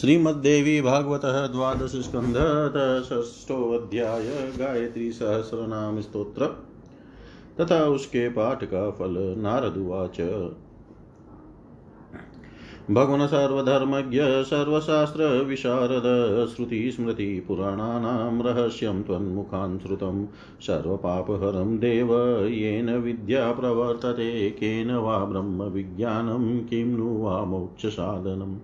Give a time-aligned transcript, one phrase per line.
[0.00, 2.34] श्रीमद्देवी भागवत द्वादश स्कंध
[4.58, 6.46] गायत्री सहस्र नाम स्त्रोत्र
[7.60, 10.20] तथा उसके पाठ का फल नारदुवाच
[12.90, 20.26] भगवन सर्वधर्मज्ञ, सर्वशास्त्र विशारद श्रुतिस्मृतिपुराणानां रहस्यं त्वन्मुखान् श्रुतं।
[20.60, 28.58] सर्वपापहरं देव, येन विद्या प्रवर्तते, केन वा ब्रह्मविज्ञानं, किं नु वा मोक्षसाधनम्।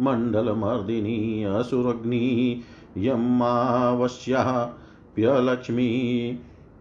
[0.01, 2.63] मण्डलमर्दिनी असुरग्नि
[2.97, 5.91] यमावश्याप्यलक्ष्मी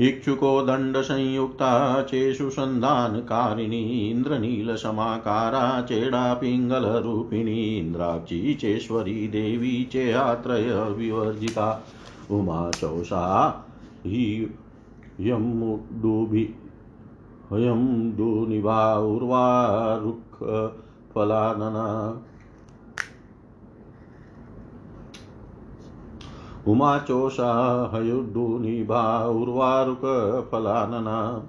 [0.00, 11.68] इक्षुको दण्डसंयुक्ता चेषु सन्धानकारिणी इन्द्रनीलसमाकारा चेडापिङ्गलरूपिणी इन्द्राक्षी चेश्वरी देवी चेयात्रय विवर्जिता
[12.30, 13.26] उमा चौषा
[14.06, 14.56] हि
[15.20, 16.48] यमुडुभि
[17.52, 20.42] हयं दुनिभा उर्वारुक्
[26.68, 31.46] उमाचोषा हयुड्डुनिभा उर्वारुकफलानना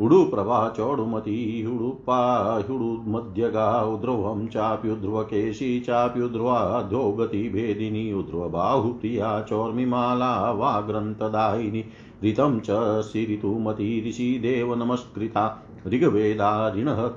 [0.00, 11.84] उडुप्रभा चौडुमती हुडुप्पा हुडुमध्यगा उद्ध्रुवं चाप्युध्रुवकेशी चाप्युध्रुवाध्यो गतिभेदिनी उध्रुवबाहुप्रिया चौर्मिमाला वाग्रन्थदायिनी
[12.24, 17.10] ऋतं च सिरितुमती ऋषिदेव नमस्कृता। ऋग्वेदारिणः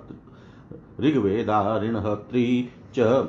[1.00, 3.28] ऋग्वेदारिणहत्री च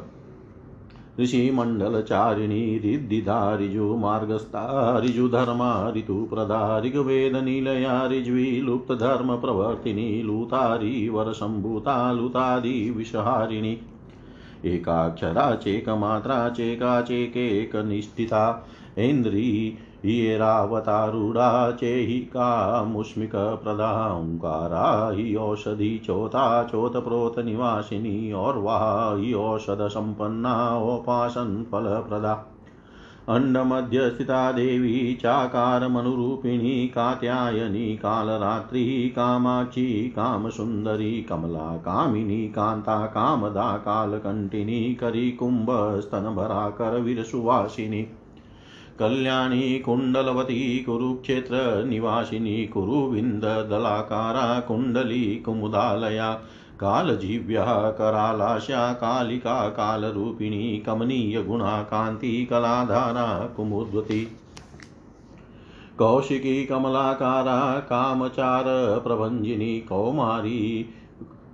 [1.20, 13.76] ऋषिमण्डलचारिणी रिद्धिधा ऋजुमार्गस्था ऋजुधर्मा ऋतुप्रदा ऋग्वेदनिलया ऋज्वी लुप्तधर्मप्रवर्तिनी लूतारी वरसम्भूता लुतादिविषहारिणी
[14.64, 18.44] एकाक्षरा चेकमात्रा चेका चेकेकनिष्ठिता
[18.99, 32.51] ऐन्द्री हियेरावतारूढा चेहिकामुष्मिकप्रदा ओङ्कारा हि औषधि चोता चोतप्रोतनिवासिनी और्वा हि औषधसम्पन्ना औपासनफलप्रदा
[33.29, 48.06] अण्डमध्य स्थिता देवी, चाकारमनुरूपिणी, कात्यायनी, कालरात्रिः, कामाक्षी, कामसुन्दरी कमला कामिनी कान्ता, कामदा कालकण्ठिनी करिकुम्भस्तनभरा करवीरसुवासिनी
[48.99, 56.32] कल्याणी कुण्डलवती कुरुक्षेत्रनिवासिनी कुरुविन्ददलाकारा कुण्डली कुमुदालया
[56.81, 64.25] कालजीव्यः करालास्या कालिका कालरूपिणी कमनीयगुणा कान्ति कलाधारा कुमुद्वती।
[65.99, 68.64] कौशिकी कमलाकारा कामचार
[69.05, 70.88] प्रभञ्जिनी कौमारी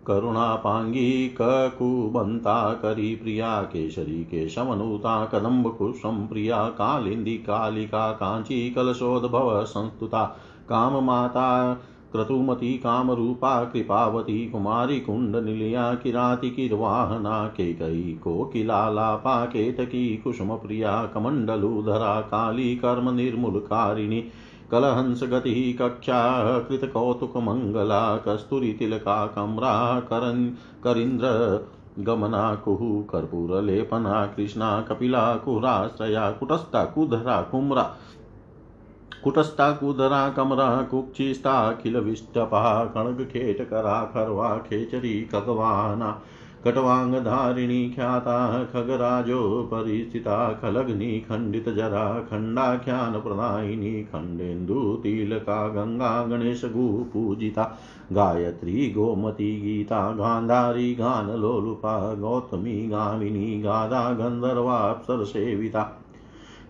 [0.07, 10.25] करुणापाङ्गी ककुबन्ता करी प्रिया केशरी केशवनुता कदम्बकुशं प्रिया कालिन्दी कालिका काञ्ची कलशोद्भव संस्तुता
[10.69, 11.75] काममाता
[12.13, 24.23] क्रतुमती कामरूपा कृपावती कुमारी कुण्डनिलया किरातिकिर्वाहना केकयी कोकिलालापा केतकी कुसुमप्रिया कमण्डलुधरा काली कर्मनिर्मूलकारिणी
[24.71, 26.19] कलहंसगतिः कक्षा
[26.59, 30.51] कृतकौतुकमङ्गला कस्तूरितिलका कम्रा करन्
[30.85, 31.29] करीन्द्र
[31.99, 32.81] गमना कुः
[33.11, 37.91] कर्पूरलेपना कृष्णा कपिला कुराश्रया कुटस्था कुधरा कुम्रा
[39.25, 46.21] कुटस्था कुदरा कमरा कुक्षिस्ताखिलविष्टपः कणगखेटकरा खर्वा खेचरी खगवाना
[46.65, 57.65] कटवाङ्गधारिणी ख्याता खगराजो परिस्थिता खलग्नि खण्डितजरा खण्डाख्यानप्रदायिनी खण्डेन्दुतिलका गङ्गा गणेशगुपूजिता
[58.13, 65.83] गायत्री गोमती गीता गान्धारी गानलोलुपा गौतमी गामिनी गाधा गन्धर्वाप्सरसेविता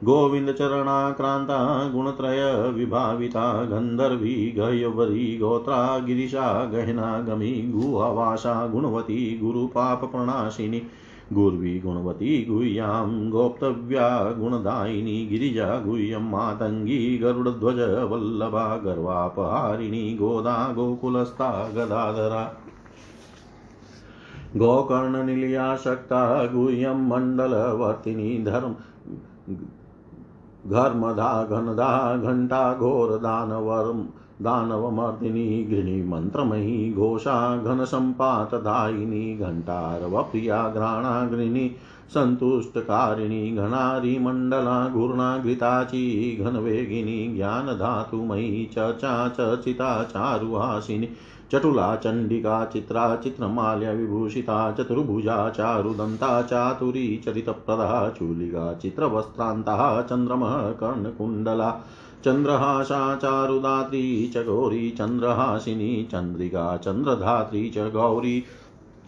[0.05, 10.82] गोविन्दचरणाक्रान्ता गुणत्रयविभाविता गन्धर्वी गयवरी गोत्रा, गिरिशा गहना गमी गुहवासा, गुणवती गुरुपापप्रणाशिनी
[11.32, 17.79] गुर्वी, गुणवती, गुह्यां, गोप्तव्या, गुणदायिनी, गिरिजा, गुह्यं, मातङ्गी, गरुडध्वज,
[18.11, 22.55] वल्लभा, गर्वापहारिणी, गोदा, गोकुलस्था, गदाधरा।
[24.56, 28.75] गोकर्णनिलया, शक्ता, गुह्यं, मण्डलवर्तिनी, धर्म
[30.70, 34.02] घर्मधा घनदा घण्टा घोरदानवर्म
[34.44, 41.69] दानवमर्दिनी गृणीमन्त्रमयी घोषा घनसम्पातदायिनी घण्टारवप्रिया घ्राणाग्निनी
[42.14, 43.50] सन्तुष्टकारिणी
[44.93, 51.08] घूर्णा घृताची घनवेगिनी ज्ञानधातुमयी चर्चा चर्चिता चारुहासिनी
[51.52, 61.81] चटुला, चण्डिका, चित्रा चित्रमाल्यविभूषिता चतुर्भुजा, चारुदन्ता, चातुरी, चरितप्रदा, चूलिका, चित्रवस्त्रान्तः, चन्द्रमः, कर्णकुण्डला,
[62.25, 68.44] चन्द्रहासा, चारुदात्री, च गौरी, चन्द्रहासिनी, चन्द्रिका, चन्द्रधात्री, च गौरी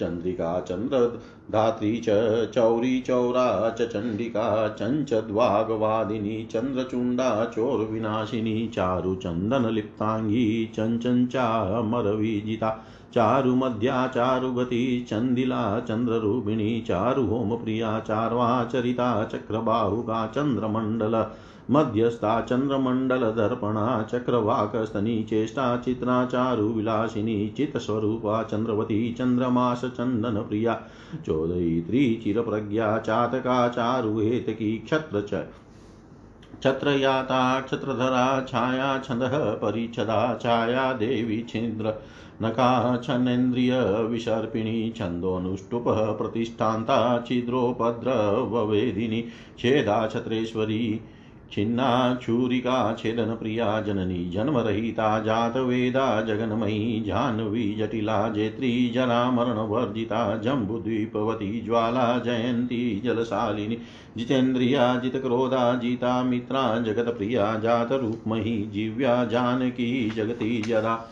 [0.02, 2.06] चन्द्रिका चन्द्रधात्री च,
[2.54, 12.82] चौरी चौरा च चण्डिका चञ्चद्वागवादिनी चन्द्रचूण्डा चोरविनाशिनी चारुचन्दनलिप्ताङ्गी चञ्चञ्चामरविजिता
[13.14, 21.26] चारुमध्या चारुगति चन्दिला चन्द्ररूपिणी चारुहोमप्रिया, चार्वाचरिता, चक्रबाहुका चन्द्रमण्डल
[21.72, 30.82] मध्यस्था चन्द्रमण्डलदर्पणा, चक्रवाकस्तनी, चेष्टा, चित्रा चारुविलासिनी चित्स्वरूपा चन्द्रवती चन्द्रमासचन्दनप्रिया
[31.26, 35.44] चोदयित्री, चिरप्रज्ञा, चातका चारुहेतकी क्षत्र च।
[36.60, 41.94] क्षत्रयाता, क्षत्रधरा, छाया, छन्दः, परिच्छदा, छाया, देवी, छिन्द्र
[42.42, 49.24] नकाच्छनेन्द्रियविसर्पिणी छन्दोऽनुष्टुपः प्रतिष्ठान्ता, छिद्रोपद्रववेदिनी,
[49.58, 51.00] छेदा, छत्रेश्वरी
[51.52, 62.18] छिन्ना छूरिका छेदन प्रिया जननी, जन्मरहिता, जातवेदा, जगन्मयी जाह्नवी जटिला, जेत्री जरा जरामरणवर्जिता, जम्बुद्वीपवती, ज्वाला,
[62.18, 63.78] जयंती, जलशालिनी,
[64.16, 71.08] जितेन्द्रिया, जितक्रोधा, जिता, मित्रा जगत जगत्प्रिया जातरूपमयी जीव्या, जानकी, जगती, जरा।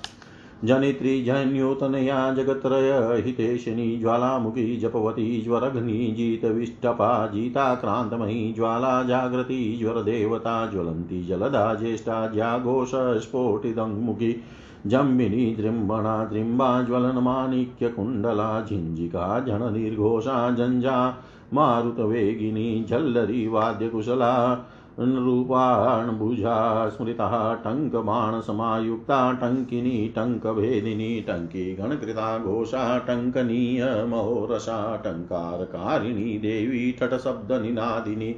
[0.65, 14.43] जनित्री जन्योतनया जगत्रयहितेशिनी ज्वालामुखी जपवती ज्वरघ्नी जितविष्टपा जिताक्रान्तमयी ज्वाला जागृती ज्वरदेवता ज्वलन्ती जलदा ज्येष्ठा ज्याघोषस्फोटिदङ्मुखी
[14.87, 21.19] जम्बिनी दृम्बणा दृम्बा ज्वलनमाणिक्यकुण्डला झिञ्जिका जननिर्घोषा जञ्जा
[21.53, 24.65] मारुतवेगिनी झल्लरी वाद्यकुशला
[25.01, 38.35] रूपाण्भुजा स्मृतः टङ्कबाणसमायुक्ता टङ्किनी, टङ्कभेदिनी, टङ्की गणकृता, घोषा टङ्कनीयमहोरसा टङ्कारकारिणी, देवी तटशब्दनिनादिनी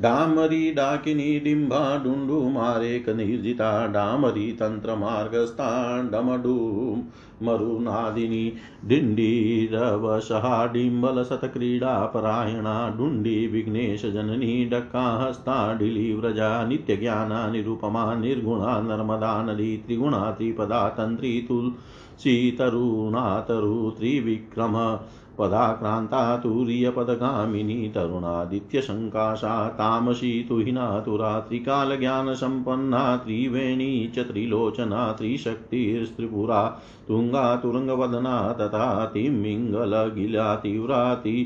[0.00, 6.58] डामरी, डाकिनी डिम्बा डुण्डुमारेक निर्जिता, डामरी तन्त्रमार्गस्था डमडू
[7.42, 8.52] मरुनादिनी
[8.84, 23.90] डिण्डीरवसहा डिम्बलशतक्रीडापरायणा डुण्डी विघ्नेशजननी डक्काहस्ता डिलीव्रजा नित्यज्ञाना निरुपमा निर्गुणा नर्मदा नदी त्रिगुणा त्रिपदा तन्त्री तुलसीतरुणातरु
[23.90, 24.96] त्रिविक्रम
[25.38, 36.62] पदाक्रान्ता तुरीयपदगामिनी तरुणादित्यशङ्काशा तामसी तुहिना तुरा त्रिकालज्ञानसम्पन्ना त्रिवेणी च त्रिलोचना त्रिशक्तिस्त्रिपुरा
[37.08, 41.36] तुङ्गा तुरङ्गवदना तथा तिमिङ्गलगिला तीव्राति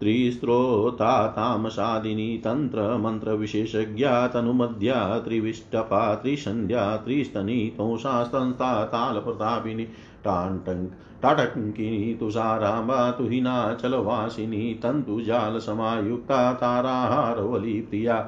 [0.00, 9.86] त्रिस्त्रोता तामसादिनी तन्त्रमन्त्रविशेषज्ञा तनुमध्या त्रिविष्टपा त्रिसन्ध्या त्रिस्तनी तोषास्तंस्ता तालप्रतापिनी
[10.24, 10.86] टाण्टङ्
[11.22, 18.20] टाटङ्किनी तुषाराम्बा तुहिनाचलवासिनी तन्तुजालसमायुक्ता ताराहारवली प्रिया।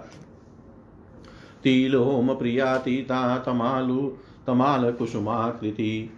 [1.64, 4.11] तिलोमप्रियातीता तमालु
[4.46, 6.11] तमालकुसुमाकृति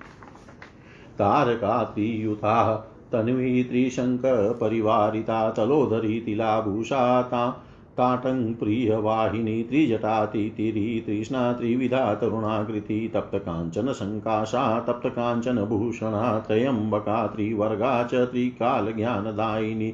[1.18, 2.74] तारकातियुता
[3.12, 7.64] तन्वी त्रिशङ्कपरिवारिता तलोदरी तिलाभूषा ता
[7.96, 19.90] ताटङ्प्रियवाहिनी त्रिजटातिथिरी तृष्णा त्रिविधा तरुणाकृति, तप्तकाञ्चनसङ्काशा, तप्तकाञ्चनभूषणा त्र्यम्बका त्रिवर्गा च, त्रिकालज्ञानदायिनी,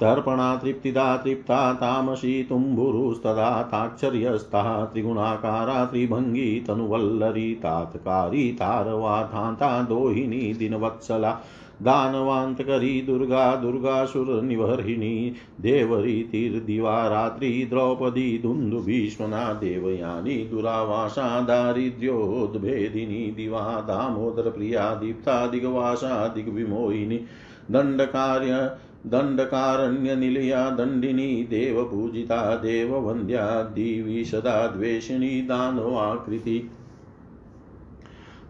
[0.00, 11.40] तर्पणा, तृप्तिदा, तृप्ता, तामसी तुम्बुरुस्तदा ताक्षर्यस्था त्रिगुणाकारा, त्रिभङ्गी, तनुवल्लरी, तात्कारी, तारवाधान्ता, दोहिनी, दिनवत्सला
[11.82, 27.16] दानवान्तकरी दुर्गा दुर्गासुरनिवर्हिणी देवरीतिर्दिवा रात्रि द्रौपदी दुन्दुभीष्मना देवयानी, दुरावासा, दारिद्र्योद्भेदिनी, दिवा दामोदरप्रिया दीप्ता, दिग्वासा, दिग्विमोहिनी,
[27.70, 36.70] दण्डकार्य दण्डकारण्यनिलया दण्डिनी, देवपूजिता, देववन्द्या, दिवि सदा द्वेषिणी, दानवाकृति।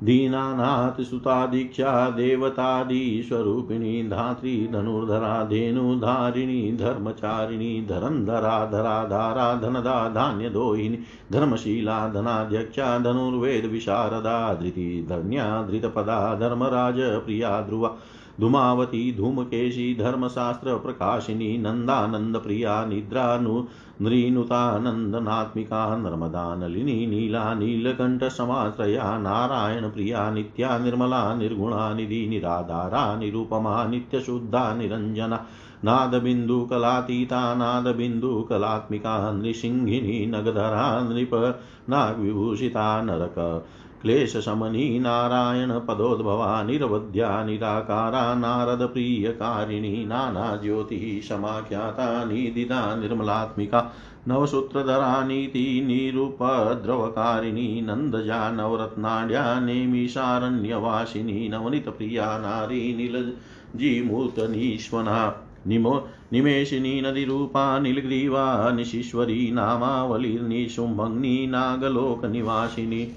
[0.04, 10.98] दीनानाथ सुता दीक्षा देवतादिस्वरूपिणी धात्री धनुर्धरा धेनुधारिणी धर्मचारिणी धरन्धरा धरा धारा धनदा धान्यदोहिनी
[11.32, 17.96] धर्मशीला धनाध्यक्षा धनुर्वेदविशारदा धृति धन्या धृतपदा धर्मराज प्रिया ध्रुवा
[18.40, 23.64] धूमावती, धूमकेशी धर्मशास्त्रप्रकाशिनी नन्दानन्दप्रिया निद्रानु
[24.02, 35.46] नृनुतानन्दनात्मिका नर्मदा नलिनी नीला नीलकण्ठसमाश्रया नारायणप्रिया नित्या, निर्मला, निर्गुणा, निधि निराधारा निरुपमा नित्यशुद्धा निरञ्जना
[35.84, 41.60] नादबिन्दुकलातीता नादबिन्दुकलात्मिका नृसिंहिनी, नगधरा, नृप,
[41.90, 43.66] नागविभूषिता, नरक।
[44.02, 53.94] क्लेशशमनी नारायणपदोद्भवा निरवध्या, निराकारा, नारदप्रियकारिणी नानाज्योतिः समाख्याता निदिता, निर्मलात्मिका,
[54.28, 71.46] नवसूत्रधरा, नीति, निरुपद्रवकारिणी, नन्दजा नवरत्नाढ्या नेमिषारण्यवासिनी, नवनीतप्रिया, नारी, नीलजीमूर्तनीश्वना, निमो, निमेषिनी, नदीरूपा, नीलग्रीवा, निशीश्वरी नामावलिर्निशुम्भग्नि
[71.50, 73.16] नागलोकनिवासिनी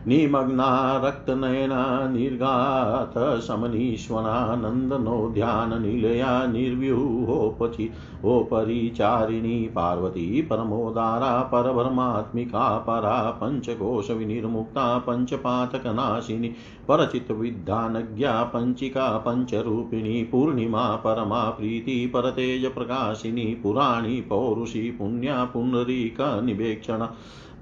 [0.06, 7.92] निमग्ना रक्तनयना निर्गातशमनीश्वना नन्दनोद्याननिलया निर्व्यूहोपचि
[8.24, 16.54] ओपरिचारिणी पार्वती, परमोदारा, परब्रह्मात्मिका, परा, पञ्चकोशविनिर्मुक्ता, पञ्चपातकनाशिनी,
[16.88, 27.12] परचित्तविद्धानज्ञा, पञ्चिका, पञ्चरूपिणी, पूर्णिमा, परमा, प्रीति, परतेजप्रकाशिनी, पुराणी, पौरुषी, पुण्या, पुनरीकनिवेक्षणा।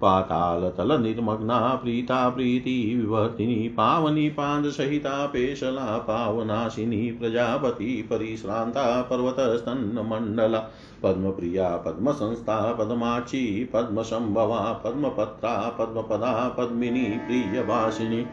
[0.00, 10.58] पातालतलनिर्मग्ना प्रीता प्रीतिविवर्तिनी पावनी पान्दसहिता पेशला पावनाशिनी प्रजापति परिश्रान्ता पर्वतस्तन्नमण्डला,
[11.02, 18.26] पद्मप्रिया, पद्मसंस्था, पद्माक्षी पद्मसम्भवा पद्मपत्रा पद्मपदा पद्मिनी प्रियभाषिणी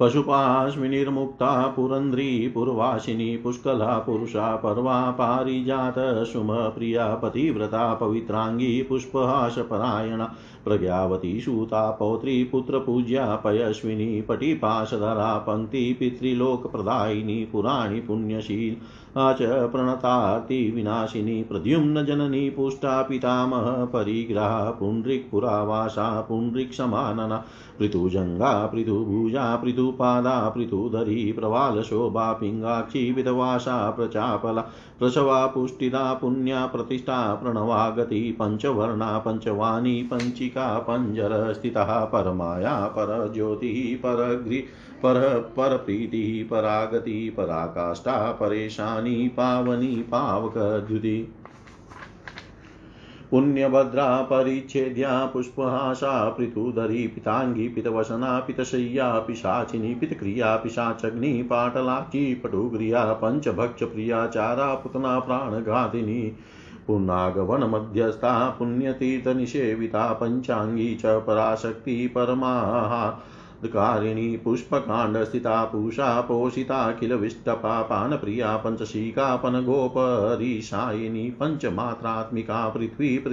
[0.00, 14.20] पशुपाश्विनिर्मुक्ता पुरन्ध्री पुरवासिनी पुष्कला पुरुषा पर्वा पारिजातसुमप्रिया पतिव्रता पवित्राङ्गी पुष्पहासपरायणा प्रज्ञावती सूता पौत्री पुत्रपूज्या पयस्विनी
[14.20, 18.76] पटिपाशधरा पङ्क्ति पितृलोकप्रदायिनी पुराणि पुण्यशील
[19.18, 27.44] च प्रणतातिविनाशिनी प्रद्युम्नजननी पुष्टा पितामह परिग्रहा पुण्ड्रिक्पुरावासा पुण्ड्रिक्समानना
[27.78, 34.64] पृथुजङ्गा पृथुभुजा पृथुपादा पृथुधरी प्रवालशोभा पिङ्गाक्षी विधवासा प्रचापला
[35.00, 44.56] प्रसवा पुष्टिदा पुण्या प्रतिष्ठा प्रणवागति पञ्चवर्णा पञ्चवाणी पञ्चिका पञ्जरस्थितः परमाया परज्योतिः परगृ
[45.02, 51.34] पर परप्रीतिः परागति पराकाष्ठा परेशानी पावनी पावकद्युति।
[53.30, 65.18] पुण्यभद्रा परिच्छेद्या पुष्पहासा पृथुधरी पिताङ्गी पितवसना पितशय्या, पिशाचिनी, पितक्रिया, पिशाचग्नि, पाटलाची, पटुग्रिया, पञ्चभक्षप्रिया, चारा, पुतना,
[65.18, 66.36] प्राणघातिनी
[68.58, 73.10] पुण्यतीर्थनिषेविता पञ्चाङ्गी च पराशक्ति परमाः
[73.66, 83.24] कारिणी पुष्पकाण्डस्थिता पूषा पोषिताखिलविष्टपा पानप्रिया पञ्चशीकापनगोपरीशायिनी पञ्चमात्रात्मिका पृथ्वी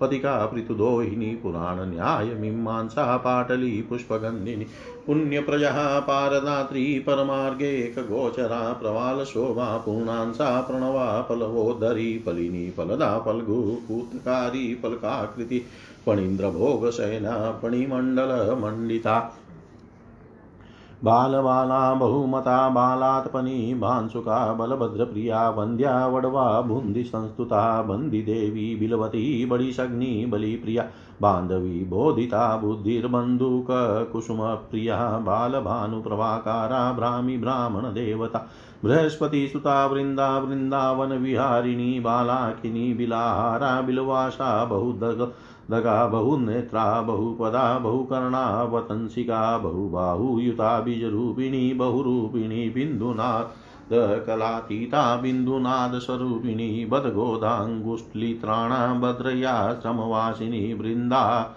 [0.00, 4.64] पतिका पृथुदोहिनी पुराणन्यायमीमांसा पाटली पुष्पगन्धिनी
[5.06, 15.62] पुण्यप्रजः पारदात्री परमार्गेकगोचरा प्रवालशोभा पूर्णांसा प्रणवा पलवोदरी फलिनी फलदा फल्गु पूतकारी फलकाकृति
[16.06, 19.40] फणीन्द्रभोगशयना फणिमण्डलमण्डिता
[21.04, 30.84] बालबाला, बहुमता, बालात्पनी भांसुका बलभद्रप्रिया, वन्द्या, वडवा बुन्दिसंस्तुता बन्दिदेवी बिलवती बलिशग्नि बलिप्रिया,
[31.22, 38.48] बान्धवी, बोधिता बुद्धिर्बन्धुककुसुमप्रिया बालभानुप्रभाकारा भ्रामि ब्राह्मणदेवता
[38.84, 45.32] बृहस्पतिसुता वृन्दा वृन्दावनविहारिणी बालाकिनी बिलाहारा, बिलवासा बहुदग
[45.70, 61.54] दगा बहुनेत्रा, बहुपदा बहुकर्णावतंसिका बहुबाहुयुता, बीजरूपिणी, बहुरूपिणी बिन्दुनादकलातीता बिन्दुनादस्वरूपिणी बदगोदाङ्गुष्लित्राणा भद्रया श्रमवासिनी वृन्दा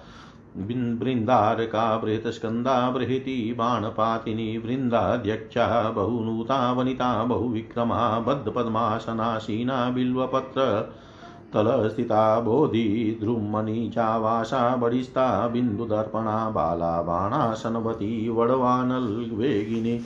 [0.57, 10.93] बृन्दारका बृहतस्कन्दा, बृहति, बाणपातिनी, वृन्दाध्यक्षा, बहुनूता, वनिता, बहुविक्रमा, बद्धपद्मासनासीना, बिल्वपत्र
[11.53, 19.99] तलस्थिता बोधि बोधिद्रुमणि चावासा बडिस्ता बिन्दुदर्पणा बाला बाणासनवती वडवानल्वेगिनी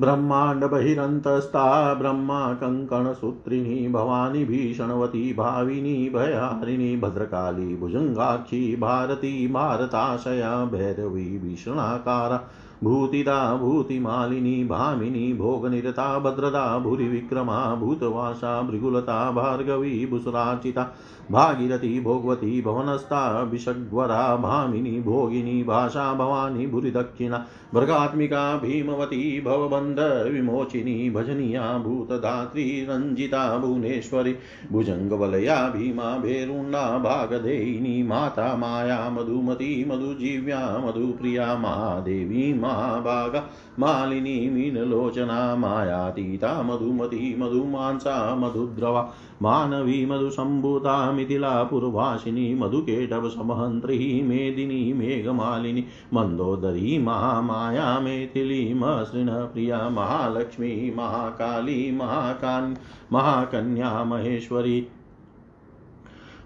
[0.00, 12.40] ब्रह्माण्डबहिरन्तस्था ब्रह्मा कङ्कणसूत्रिणी भवानी भीषणवती भाविनी भयहारिणी भद्रकाली भुजङ्गाक्षी भारती भारताशया भैरवी भीषणाकारा
[12.84, 20.94] भूतिदा, भूतिमालिनी, भामिनी, भोगनिरता, भद्रदा, भूरिविक्रमा, भूतवासा, भृगुलता, भार्गवी भुसराचिता
[21.32, 29.98] भागीरथी, भोगवती, भवनस्था, विषग्वरा, भामिनी, भोगिनी, भाषा, भवानी, भूरिदक्षिणा भर्गात्मिका भीमवती, भवबन्ध,
[30.32, 34.34] विमोचिनी, भजनीया भूतधात्री रञ्जिता, भुवनेश्वरी,
[34.72, 43.44] भुजङ्गवलया, भीमा, भेरुण्डा भागधेयिनी माता, माया, मधुमती, मधुजीव्या, मधुप्रिया महादेवी महाभागा
[43.78, 49.02] मालिनी मीनलोचना मायातीता मधुमती, मधुमांसा, मधुद्रवा,
[49.42, 62.76] मानवी, मधुसम्भूता मिथिलापुरवासिनी मधुकेटवसमहन्त्री मेदिनी, मेघमालिनी मन्दोदरी महामाया मेथिलीमसृणप्रिया महालक्ष्मी, महाकाली, महाकान्,
[63.12, 64.86] महाकन्या, महेश्वरी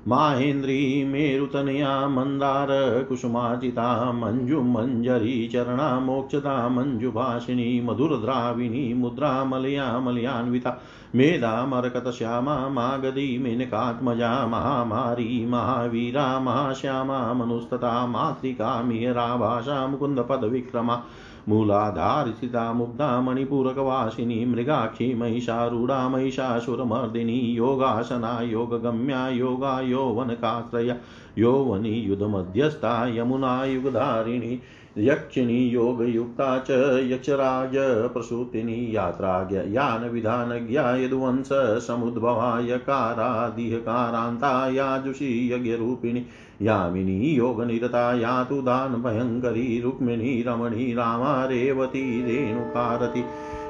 [0.08, 10.76] माहेन्द्री मेरुतनया मन्दारकुसुमाजिता मञ्जुमञ्जरी चरणा मोक्षदा मञ्जुभाषिणी मधुरद्राविणी मुद्रामलया मलयान्विता
[11.14, 21.02] मेधामरकतश्यामा मागधी मेनकात्मजा महामारी महावीरा महाश्यामा मनुस्तता मातृका मिहरा भाषा मुकुन्दपदविक्रमा
[21.48, 30.96] मूलाधारिता मुग्धा मणिपूरकवासिनी मृगाक्षी महिषारूढा महिषासुरमर्दिनी योगासना योगगम्या योगा यौवनकाश्रया
[31.38, 34.60] यौवनी युधमध्यस्था यमुना युगधारिणी
[34.98, 36.70] यक्षिणी योगयुक्ता च
[37.10, 37.76] यक्षराज
[38.12, 41.48] प्रसूतिनी यात्राज्ञ यानविधानज्ञा यदुवंश
[41.86, 46.26] समुद्भवा यकारादिहकारान्ता याजुषी यज्ञरूपिणी
[46.62, 53.24] यामिनी योगनिरता यातु दानभयङ्करी रुक्मिणी रमणी रामा रेवती रेणुकारति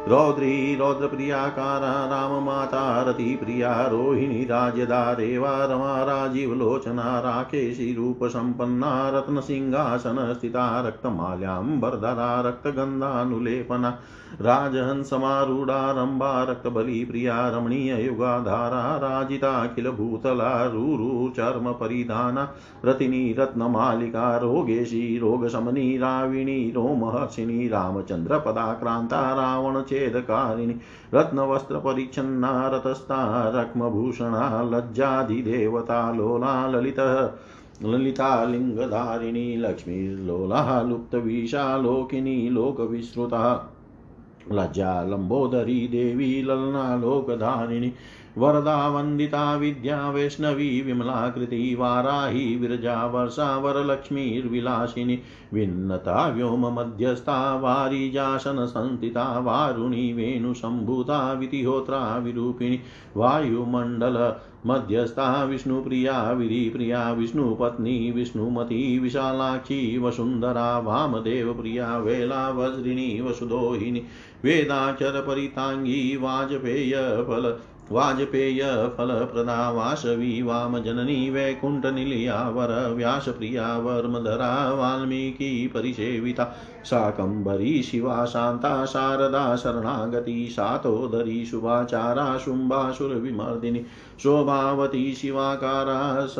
[0.09, 13.99] रौद्री, रौद्रप्रियाकारा राममाता रतिप्रिया रोहिणी, राजदा रेवा रमा राजीवलोचना राकेशी, रूपसम्पन्ना रत्नसिंहासनस्थिता रक्तमाल्याम्बरधरा रक्तगन्धानुलेपना
[14.41, 29.35] राजहंसमारूढारम्भा रक्तबलिप्रिया रमणीययुगाधारा राजिताखिलभूतला रुरुचर्मपरिधाना रतिनी, रत्नमालिका, रोगेशी, रोगशमनी, राविणी, रोमहर्षिणी रामचन्द्रपदाक्रान्ता
[29.93, 30.75] रावणचेदकारिणी
[31.15, 33.21] रत्नवस्त्रपरिच्छन्ना रतस्ता
[33.55, 37.29] रक्मभूषणा लज्जादिदेवता लोला ललितः
[37.83, 43.45] ललितालिङ्गधारिणी लक्ष्मीर्लोला लुप्तविशालोकिनी लोकविश्रुता
[44.53, 47.91] लज्जा लम्बोदरी देवी ललना लोकधारिणी
[48.39, 55.19] वरदा वन्दिता विद्या वैष्णवी विमलाकृति वाराही विरजा वर्षा वरलक्ष्मीर्विलासिनी
[55.55, 62.81] विन्नता व्योममध्यस्था वारिजासनसंस्थिता वारुणी वेणुसम्भूता वितिहोत्रा विरूपिणी
[63.17, 64.19] वायुमण्डल
[64.67, 74.03] मध्यस्था विष्णुप्रिया विधिप्रिया विष्णुपत्नी विष्णुमती विशालाक्षी वसुन्धरा वामदेवप्रिया वेला वज्रिणी वसुदोहिनी
[74.45, 77.53] वेदाक्षरपरिताङ्गी वाजपेयफल
[77.91, 78.63] वाजपेय
[78.99, 86.45] फलप्रदा वासवी वामजननी वैकुण्ठनिलया वर व्यास प्रिया वर्मधरा वाल्मीकि परिसेविता।
[86.85, 93.85] शाकम्भरी शिवा शान्ता शारदा, शरणागती, सातोदरी, शुभाचारा, शुम्भासुरविमर्दिनी,
[94.23, 96.35] शोभावती, शिवाकारा, स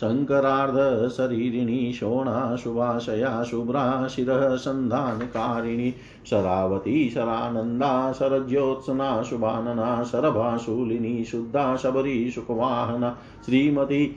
[0.00, 5.94] शङ्करार्धशरीरिणी शोणा, शुभाशया, शुभ्रा, शिरः, सन्धानकारिणी,
[6.30, 14.16] शरावती, शरानन्दा, शरज्योत्सना, शुभानना, शरभाशूलिनी, शुद्धा, शबरी सुखवाहना श्रीमती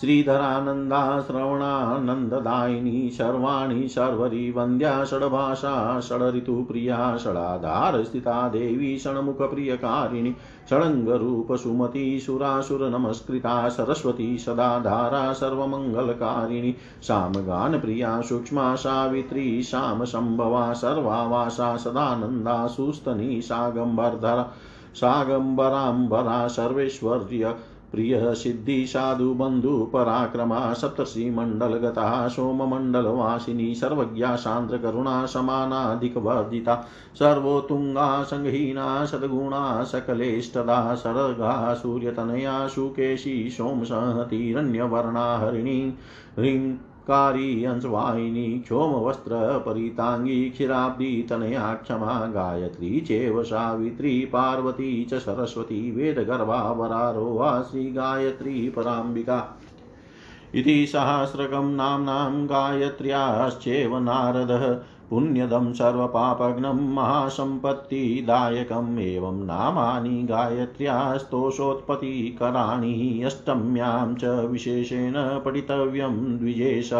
[0.00, 10.36] श्रीधरानन्दा, श्रवणानन्ददायिनी सर्वाणि सर्वरी वन्द्या, षड्भाषा, षडऋतुप्रिया, षडाधारस्थिता, देवी, षण्मुखप्रियकारिणी
[10.70, 24.52] षडङ्गरूपसुमती सुरासुरनमस्कृता सरस्वती, सदाधारा, सर्वमङ्गलकारिणी सामगानप्रिया सूक्ष्मा, सावित्री श्यामसम्भवा सर्वावासा, सदानन्दा, सुस्तनी, सागम्बरधरा,
[24.94, 27.54] सागम्बराम्बरा, सर्वेश्वर्य
[27.92, 39.84] प्रिय सिद्धि साधु बंधु पराक्रमा सोम मंडलवासी सोममण्डलवासिनी सर्वज्ञा शांत करुणा समानाधिकवर्जिता सर्वोत्तुङ्गा सङ्गहीना सद्गुणा
[39.84, 45.94] सकलेष्टदा, सरगा सूर्यतनया शुकेशी सुकेशी सोमसहतिरण्यवर्णा हरिणी
[46.38, 46.76] ह्रीं
[47.08, 58.68] कारी अंशवाहिनी परीतांगी, क्षीराब्दी तनया क्षमा गायत्री, चेव सावित्री, पार्वती च सरस्वती, वेदगर्भा वरारोहा श्रीगायत्री
[58.68, 59.60] पराम्बिका।
[60.54, 76.38] इति सहस्रकं नाम्नां गायत्र्याश्चेव नारदः। पुण्यदं सर्वपापघ्नं महासम्पत्तिदायकम् एवं नामानि गायत्र्यास्तोषोत्पत्तिकराणि अष्टम्यां च विशेषेण पठितव्यं
[76.38, 76.90] द्विजेश।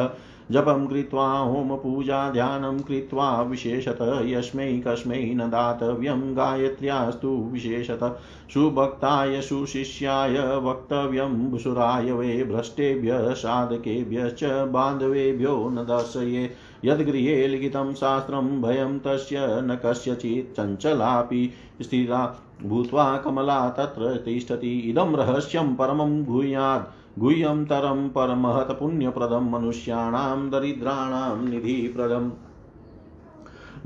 [0.51, 8.18] जपं कृत्वा होमपूजा ध्यानं कृत्वा विशेषत यस्मै कस्मै न दातव्यं गायत्र्यास्तु विशेषत।
[8.55, 16.51] सुभक्ताय सुशिष्याय वक्तव्यं सुराय वे भ्रष्टेभ्यः साधकेभ्यश्च बान्धवेभ्यो न दर्शये।
[16.85, 21.51] यद्गृहे लिखितं शास्त्रं भयं तस्य न कस्यचित् चञ्चलापि
[21.83, 31.49] स्थिरा भूत्वा कमला तत्र तिष्ठति। इदं रहस्यं परमं गुह्यात् गुह्यं तरं परमहत पुण्यप्रदं मनुष्याणां दरिद्राणां
[31.49, 32.31] निधिप्रदम्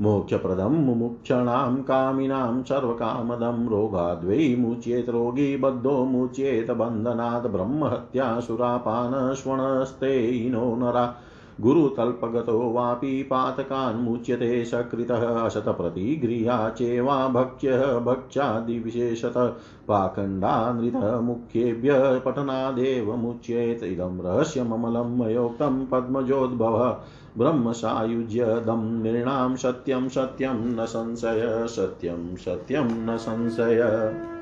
[0.01, 10.15] मोक्षप्रदं मुमुक्षणां कामिनां सर्वकामदं रोगाद्वै मुच्येत रोगी बद्धो मुच्येत बन्धनात् ब्रह्महत्या सुरापानश्वणस्ते
[10.49, 11.15] नो नरा।
[11.61, 19.47] गुरुतल्पगतो वापि पातकान्मुच्यते सकृतः असतप्रतिगृहा चेवा भक्ष्यः भक्ष्यादिविशेषतः
[19.87, 26.97] पाखण्डानृतः मुख्येभ्यः पठनादेव मुच्येत इदं रहस्यममलं मयोक्तं पद्मजोद्भवः
[27.37, 34.32] ब्रह्मसायुज्यदं नृणां सत्यं सत्यं न संशय, सत्यं सत्यं न संशय।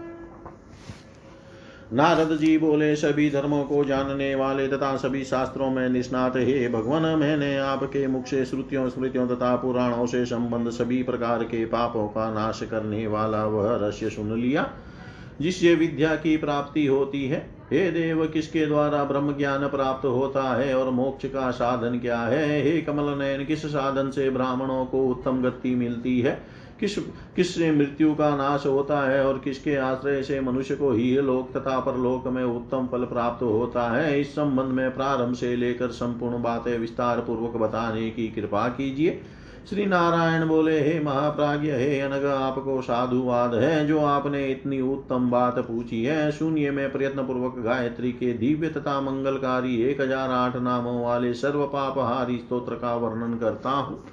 [1.94, 7.02] नारद जी बोले, सभी धर्मों को जानने वाले तथा सभी शास्त्रों में निष्णात हे भगवान,
[7.02, 12.34] मैंने आपके मुख से श्रुतियों, स्मृतियों तथा पुराणों से संबंध सभी प्रकार के पापों का
[12.34, 14.70] नाश करने वाला वह रहस्य सुन लिया,
[15.42, 20.74] जिससे विद्या की प्राप्ति होती है। हे देव, किसके द्वारा ब्रह्म ज्ञान प्राप्त होता है
[20.78, 22.62] और मोक्ष का साधन क्या है?
[22.64, 26.61] हे कमल नयन किस साधन से ब्राह्मणों को उत्तम गति मिलती है?
[26.82, 26.98] किस
[27.36, 31.80] किससे मृत्यु का नाश होता है और किसके आश्रय से मनुष्य को ही लोक तथा
[31.80, 36.78] परलोक में उत्तम फल प्राप्त होता है, इस संबंध में प्रारंभ से लेकर संपूर्ण बातें
[36.80, 39.22] विस्तार पूर्वक बताने की कृपा कीजिए।
[39.70, 45.60] श्री नारायण बोले, हे महाप्राज्य हे अनग, आपको साधुवाद है, जो आपने इतनी उत्तम बात
[45.60, 51.02] पूछी है। शून्य में प्रयत्न पूर्वक गायत्री के दिव्य तथा मंगलकारी एक हज़ार आठ नामों
[51.04, 54.04] वाले सर्व पापहारी स्त्रोत्र का वर्णन करता हूँ।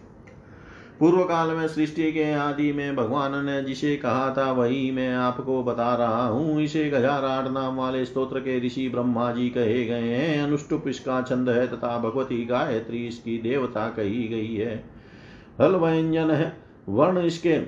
[1.00, 5.62] पूर्व काल में, सृष्टि के आदि में भगवान ने जिसे कहा था, वही मैं आपको
[5.62, 10.42] बता रहा हूँ। इसे आठ नाम वाले स्तोत्र के ऋषि ब्रह्मा जी कहे गए हैं।
[10.42, 14.76] अनुष्टुप इसका छंद है तथा भगवती गायत्री इसकी देवता कही गई है।
[15.60, 16.52] हल व्यंजन है,
[16.88, 17.58] वर्ण इसके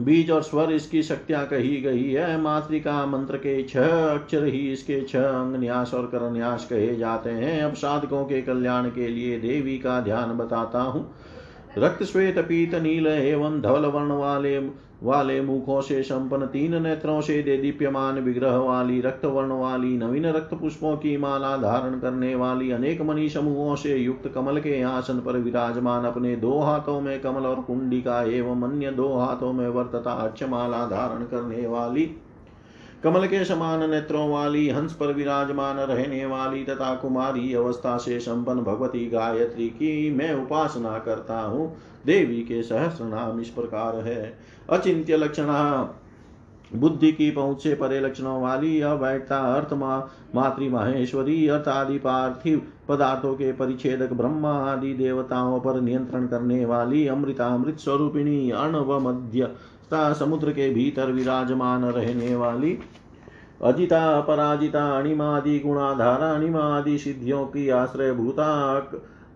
[0.00, 5.00] बीज और स्वर इसकी शक्तियाँ कही गई है। मातृका मंत्र के छह अक्षर ही इसके
[5.02, 9.78] छह अंग न्यास और करन्यास कहे जाते हैं। अब साधकों के कल्याण के लिए देवी
[9.78, 11.10] का ध्यान बताता हूँ।
[11.78, 14.58] रक्त श्वेत पीत नील एवं धवल वर्ण वाले
[15.02, 20.26] वाले मुखों से संपन्न तीन नेत्रों से दे दीप्यमान विग्रह वाली रक्त वर्ण वाली नवीन
[20.26, 25.20] रक्त पुष्पों की माला धारण करने वाली अनेक मणि समूहों से युक्त कमल के आसन
[25.20, 30.12] पर विराजमान अपने दो हाथों में कमल और कुंडिका एवं अन्य दो हाथों में वर्तता
[30.22, 32.10] अक्षमाला धारण करने वाली
[33.02, 38.60] कमल के समान नेत्रों वाली, हंस पर विराजमान रहने वाली तथा कुमारी अवस्था से संपन्न
[38.60, 44.38] भगवती गायत्री की मैं उपासना करता हूँ। देवी के सहस्र नाम इस प्रकार है।
[44.70, 45.46] अचिंत्य लक्षण,
[46.74, 49.72] बुद्धि की पहुँच से परे लक्षणों वाली, अवैधता, अर्थ
[50.34, 57.06] मातृ माहेश्वरी, अर्थ आदि पार्थिव पदार्थों के परिच्छेदक ब्रह्मा आदि देवताओं पर नियंत्रण करने वाली
[57.06, 59.48] अमृतामृत स्वरूपिणी अण व मध्य
[59.88, 62.78] तथा समुद्र के भीतर विराजमान रहने वाली।
[63.64, 68.74] अजिता अपराजिता अणिमादि, गुणाधारा, अणिमादि सिद्धियों की आश्रय भूता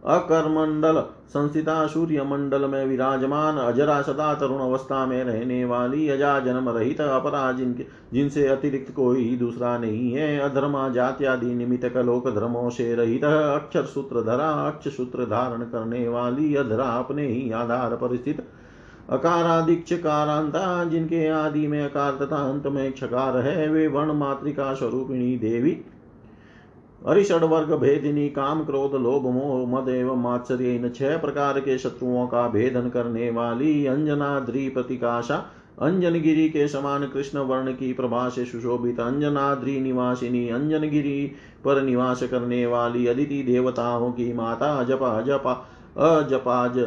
[0.06, 6.68] अकर्मंडल संस्थिता सूर्य मंडल में विराजमान, अजरा सदा तरुण अवस्था में रहने वाली, अजा जन्म
[6.68, 12.94] रहित अपरा जिनके जिनसे अतिरिक्त कोई दूसरा नहीं है। अधर्मा, जात्यादि, निमित्त लोक धर्मों से
[12.94, 18.46] रहित, अक्षर सूत्र धरा, अक्ष सूत्र धारण करने वाली, अधरा अपने ही आधार पर स्थित
[19.10, 25.36] अकारादिक्ष कारांता जिनके आदि में अकार तथा अंत में क्षकार है, वे वर्ण मातृका स्वरूपिणी
[25.38, 25.70] देवी,
[27.06, 32.26] अरिषड वर्ग भेदिनी, काम क्रोध लोभ मोह मद एवं मात्सर्य, इन छह प्रकार के शत्रुओं
[32.26, 35.44] का भेदन करने वाली अंजना द्रिप्रतिकाशा
[35.82, 41.32] अंजन गिरी के समान कृष्ण वर्ण की प्रभा से सुशोभित अंजनाद्री निवासिनी अंजन गिरी
[41.64, 45.52] पर निवास करने वाली अदिति देवताओं की माता, जपा जपा,
[45.98, 46.78] अजपाज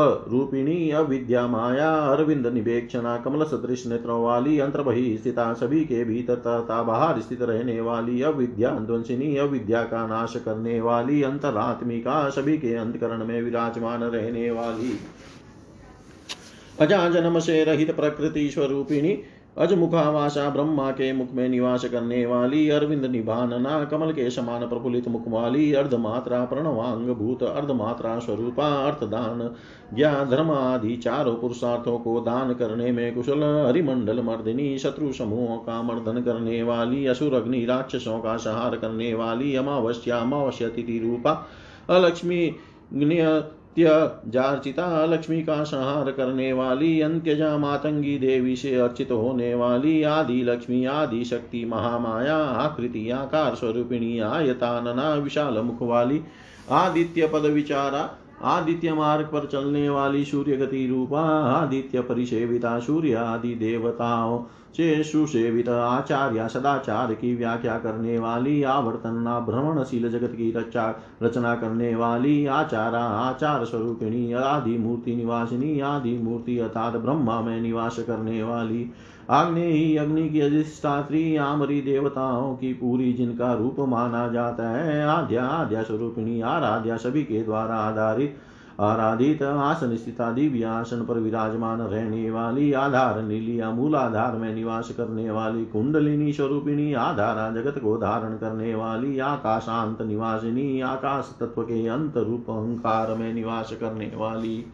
[0.00, 6.34] रूपिणी अविद्या माया, अरविंद निवेक्षणा, कमल सदृश नेत्रों वाली अंतर बही स्थिता सभी के भीतर
[6.34, 12.74] तथा बाहर स्थित रहने वाली, अविद्या ध्वंसिनी अविद्या का नाश करने वाली, अंतरात्मिका सभी के
[12.74, 15.00] अंतकरण में विराजमान रहने वाली।
[16.80, 19.22] अजा जन्म से रहित प्रकृति स्वरूपिणी
[19.58, 25.28] अजमुखावासा ब्रह्मा के मुख में निवास करने वाली अरविंद निभानना कमल के समान प्रफुल्लित मुख
[25.28, 29.54] वाली अर्धमात्रा प्रणवांग भूत अर्धमात्रा स्वरूपा अर्थदान
[29.94, 35.82] ज्ञा धर्म आदि चारों पुरुषार्थों को दान करने में कुशल, हरिमंडल मर्दिनी, शत्रु समूहों का
[35.82, 41.46] मर्दन करने वाली, असुर अग्नि राक्षसों का संहार करने वाली, अमावस्या अमावस्या तिथि रूपा,
[41.90, 42.56] अलक्ष्मी
[43.80, 50.84] जार्चिता लक्ष्मी का संहार करने वाली अंत्यजा मातंगी देवी से अर्चित होने वाली आदि लक्ष्मी,
[50.84, 56.20] आदि शक्ति, महामाया, आकृति, आकार स्वरूपिणी, आयतानना, विशाल मुख वाली
[56.70, 58.10] आदित्य पद विचारा,
[58.42, 64.44] आदित्य मार्ग पर चलने वाली सूर्य गति रूपा, आदित्य परिसेविता, सूर्य आदि देवताओं
[64.76, 71.94] से सुसेवित आचार्य सदाचार की व्याख्या करने वाली, आवर्तना भ्रमणशील जगत की रचा, रचना करने
[71.94, 78.90] वाली, आचारा आचार स्वरूपिणी आदि मूर्ति निवासिनी आदि मूर्ति अर्थात ब्रह्मा में निवास करने वाली।
[79.30, 85.82] आग्नेयी, अग्नि की अधिष्ठात्री, आमरी देवताओं की पूरी जिनका रूप माना जाता है, आद्या आद्या
[85.82, 88.36] स्वरूपिणी, आराध्या सभी के द्वारा आधारित।
[88.80, 94.90] आराधित आसन स्थिता दिव्य आसन पर विराजमान रहने वाली आधार नीली नीलिया मूलाधार में निवास
[94.90, 101.86] करने वाली कुंडलिनी स्वरूपिणी आधारा जगत को धारण करने वाली आकाशांत निवासिनी आकाश तत्व के
[101.86, 104.66] अंत रूप अहंकार में निवास करने वाली।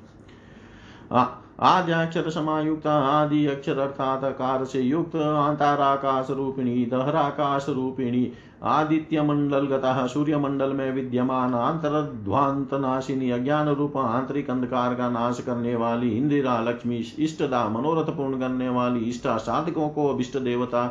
[1.13, 1.27] आ,
[1.61, 8.33] आद्याक्षर समायुक्त आदि अक्षर अर्थात आकार से युक्त अंतराकाश रूपिणी दहराकाश रूपिणी
[8.65, 15.41] आदित्य मंडल गता सूर्य मंडल में विद्यमान अंतरध्वांत नाशिनी अज्ञान रूप आंतरिक अंधकार का नाश
[15.47, 20.87] करने वाली इंदिरा लक्ष्मी इष्टदा मनोरथ पूर्ण करने वाली इष्टा साधकों को अभिष्ट देवता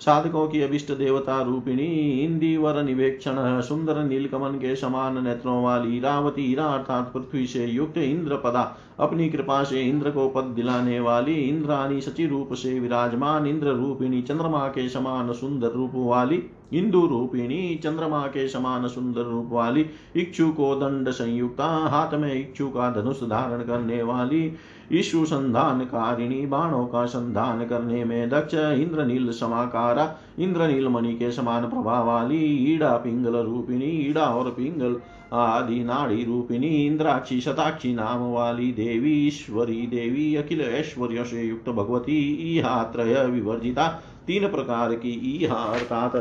[0.00, 1.86] साधकों की अभिष्ट देवता रूपिणी
[2.22, 8.36] इंदिवर निवेक्षण सुंदर नीलकमन के समान नेत्रों वाली रावती हीरा अर्थात पृथ्वी से युक्त इंद्र
[8.36, 8.62] पदा
[9.00, 14.22] अपनी कृपा से इंद्र को पद दिलाने वाली इंद्रानी सची रूप से विराजमान इंद्र रूपिणी
[14.22, 20.50] चंद्रमा के समान सुंदर रूप वाली इंदु रूपिणी चंद्रमा के समान सुंदर रूप वाली इच्छु
[20.52, 24.52] को दंड संयुक्ता हाथ में इच्छु का धनुष धारण करने वाली
[24.92, 31.68] ईशु संधान कारिणी बाणों का संधान करने में दक्ष इंद्रनील समाकारा इंद्रनील मणि के समान
[31.70, 34.96] प्रभाव वाली ईड़ा पिंगल रूपिणी ईड़ा और पिंगल
[35.32, 42.18] आदि नाड़ी रूपिणी इंद्राक्षी शताक्षी नाम वाली देवी, ईश्वरी देवी अखिल ऐश्वर्य से युक्त भगवती
[42.50, 43.88] ईहा त्रय विवर्जिता
[44.26, 46.16] तीन प्रकार की ईहा अर्थात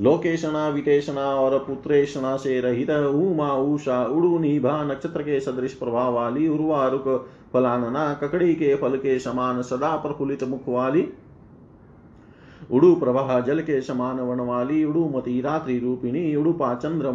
[0.00, 6.48] लोकेशना वितेषणा और पुत्रेषणा से रहित उमा, उषा उड़ू निभा नक्षत्र के सदृश प्रभाव वाली
[6.48, 11.08] उर्वारुक, फलानना, ककड़ी के फल के समान सदा प्रफुल्लित मुख वाली
[12.72, 17.06] उड़ु प्रवाह जल के समान वन वाली उड़ुमती रात्रि रूपिणी उड़ुपा चंद्र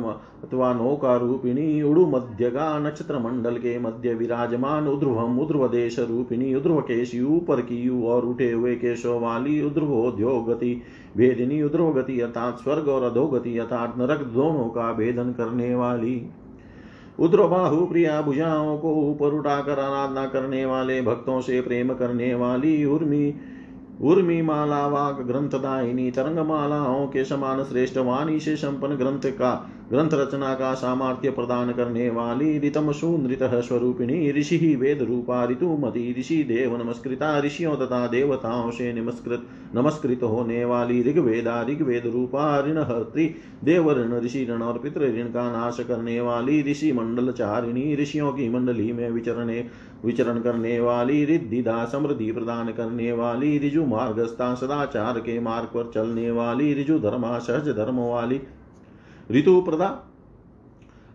[0.44, 6.82] अथवा नौका रूपिणी, उड़ु मध्यगा नक्षत्र मंडल के मध्य विराजमान, उध्रुवम उध्रुव देश रूपिणी, उध्रुव
[6.82, 10.82] केशी ऊपर की यू और उठे हुए केशो वाली उध्रुवोद्योगति
[11.18, 16.28] भेदिनी उध्रुवगति अर्थात स्वर्ग और अधोगति अर्थात नरक दोनों का भेदन करने वाली।
[17.20, 22.86] उद्र उद्रबाहु प्रिया भुजाओं को ऊपर उठाकर आराधना करने वाले भक्तों से प्रेम करने वाली
[22.86, 23.34] उर्मी
[24.02, 30.10] उर्मी माला वाक ग्रंथदायिनी तरंग मालाओं के समान श्रेष्ठ वाणी से संपन्न ग्रंथ का ग्रंथ
[30.14, 36.76] रचना का सामर्थ्य प्रदान करने वाली ऋतम सुनृत स्वरूपिणी ऋषि वेद रूपा ऋतुमती ऋषि देव
[36.78, 39.46] नमस्कृता ऋषियों तथा देवताओं से नमस्कृत
[39.76, 43.28] नमस्कृत होने वाली ऋग्वेदा ऋग्वेद रूपा ऋण ऋणहर्त्री
[43.64, 48.34] देव ऋण ऋषि ऋण और पितृ ऋण का नाश करने वाली ऋषि मंडल चारिणी ऋषियों
[48.34, 49.66] की मंडली में विचरणे
[50.06, 56.30] विचरण करने वाली रिद्धिदा समृद्धि प्रदान करने वाली ऋजु मार्गस्था सदाचार के मार्ग पर चलने
[56.32, 58.42] वाली ऋजु धर्मा सहज धर्म वाली
[59.32, 60.04] ऋतु प्रदा।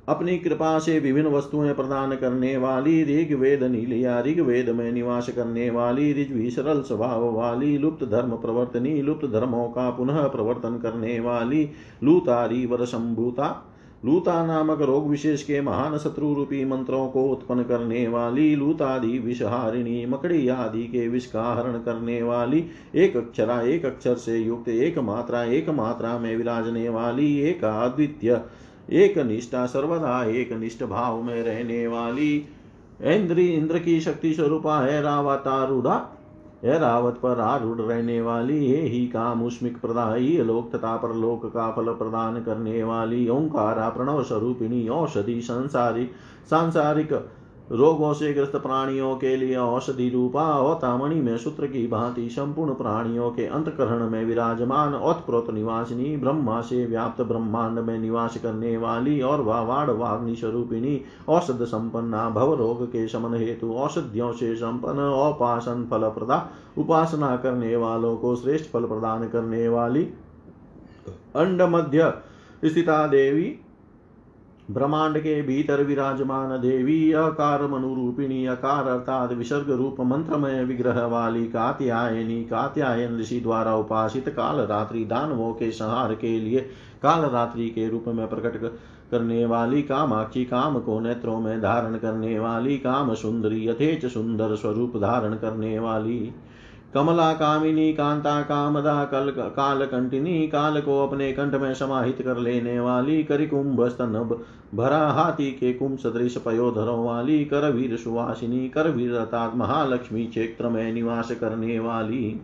[0.09, 5.29] अपनी कृपा से विभिन्न वस्तुएँ प्रदान करने वाली ऋग वेद नीलिया ऋग वेद में निवास
[5.29, 11.21] करने वाली ऋज्वी सरल स्वभाव वाली, लुप्त धर्म प्रवर्तनी, लुप्त धर्मों का पुनः प्रवर्तन करने
[11.21, 11.71] वाली,
[12.05, 13.69] लूतारी वर संभूता
[14.05, 20.07] लूता नामक रोग विशेष के महान शत्रु रूपी मंत्रों को उत्पन्न करने वाली, लूतादि, विषहारिणी,
[20.07, 24.99] मकड़ी आदि के विष का हरण करने वाली, एक अक्षरा, एक अक्षर से युक्त, एक
[24.99, 28.41] मात्रा एक मात्रा में विराजने वाली, एक अद्वितीय
[28.91, 32.49] एक निष्ठा, सर्वदा एक निष्ठ भाव में रहने वाली
[33.03, 36.19] इंद्री इंद्र की शक्ति स्वरूपा है रावतारूढ़ा
[36.65, 41.71] यह रावत पर आरूढ़ रहने वाली, ये ही काम उष्मिक प्रदायी लोक तथा परलोक का
[41.71, 46.13] फल प्रदान करने वाली, ओंकारा प्रणव स्वरूपिणी, औषधि, सांसारिक
[46.51, 47.13] सांसारिक
[47.73, 53.31] रोगों से ग्रस्त प्राणियों के लिए औषधि रूपा औतामणि में सूत्र की भांति संपूर्ण प्राणियों
[53.31, 59.41] के अंतकरण में विराजमान औतप्रोत निवासिनी, ब्रह्मा से व्याप्त ब्रह्मांड में निवास करने वाली और
[59.41, 66.09] वावाड़ वाग्नि स्वरूपिणी औषध संपन्ना भव रोग के शमन हेतु औषधियों से संपन्न औपासन फल
[66.09, 70.05] प्रदा उपासना करने वालों को श्रेष्ठ फल प्रदान करने वाली।
[71.37, 72.13] अंड मध्य
[72.65, 73.55] स्थिता देवी
[74.71, 82.45] ब्रह्मांड के भीतर विराजमान देवी अकार मनुरूपिणी अकार अर्थात विसर्ग रूप मंत्रमय विग्रह वाली कात्यायनी,
[82.45, 86.61] कात्यायन ऋषि द्वारा उपासित काल रात्रि दानवों के संहार के लिए
[87.03, 88.73] काल रात्रि के रूप में प्रकट
[89.11, 94.97] करने वाली कामाक्षी काम को नेत्रों में धारण करने वाली काम सुंदरी, यथेच सुंदर स्वरूप
[94.97, 96.33] धारण करने वाली
[96.95, 102.81] कमला कामिनी कांता कामदा कल काल कंटिनी काल को अपने कंठ में समाहित कर लेने
[102.81, 104.41] वाली करिकुंभ स्तन
[104.75, 111.31] भरा हाथी के कुंभ सदृश पयोधरों वाली, करवीर सुवासिनी, करवीर अर्थात महालक्ष्मी क्षेत्र में निवास
[111.31, 112.41] करने वाली।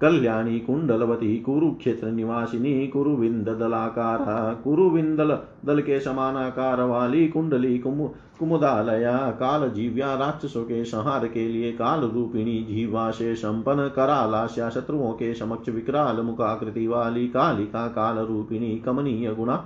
[0.00, 5.34] कल्याणी कुंडलवती कुरुक्षेत्र निवासिनी कुरुविंद दलाकारा कुरुविंदल
[5.66, 8.06] दल के समानाकार वाली कुंडली कुम
[8.38, 15.12] कुमुदालया काल जीव्या राक्षसों के संहार के लिए काल रूपिणी जीवा से संपन्न करालास्या शत्रुओं
[15.12, 19.56] के समक्ष विकराल मुखाकृति, वाली कालिका काल रूपिणी कमनीय गुणा,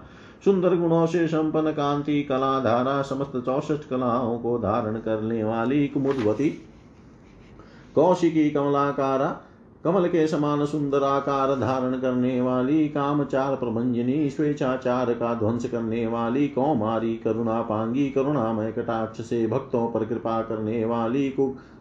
[0.45, 6.51] सुंदर गुणों से संपन्न कांति कला धारा समस्त चौसठ कलाओं को धारण करने वाली कुमुदवती,
[7.95, 9.37] कौशिकी, कमलाकारा
[9.85, 16.49] कमल के समान सुंदर आकार धारण करने वाली कामचार प्रभंजनी स्वेच्छाचार का ध्वंस करने वाली
[16.49, 21.29] कौमारी करुणा पांगी करुणामय कटाक्ष से भक्तों पर कृपा करने वाली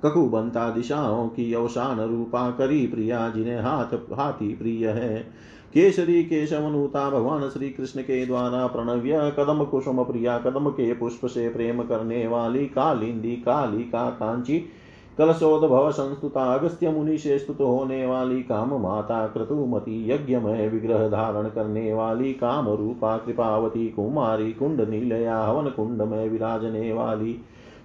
[0.05, 5.19] ककुबंता दिशाओं की अवसान रूपा करी प्रिया, जिन्हें हाथ हाथी प्रिय है।
[5.73, 11.49] केसरी, केशवनुता, भगवान श्री कृष्ण के द्वारा प्रणव्य कदम कुसुम प्रिया कदम के पुष्प से
[11.49, 14.65] प्रेम करने वाली कालिंदी काली का कांची
[15.17, 21.93] कलशोद्भव संस्तुता अगस्त्य मुनि से स्तुत होने वाली काम माता क्रतुमती यज्ञमय विग्रह धारण करने
[21.93, 27.33] वाली काम रूपा कृपावती कुमारी कुंड नीलया हवन कुंड में विराजने वाली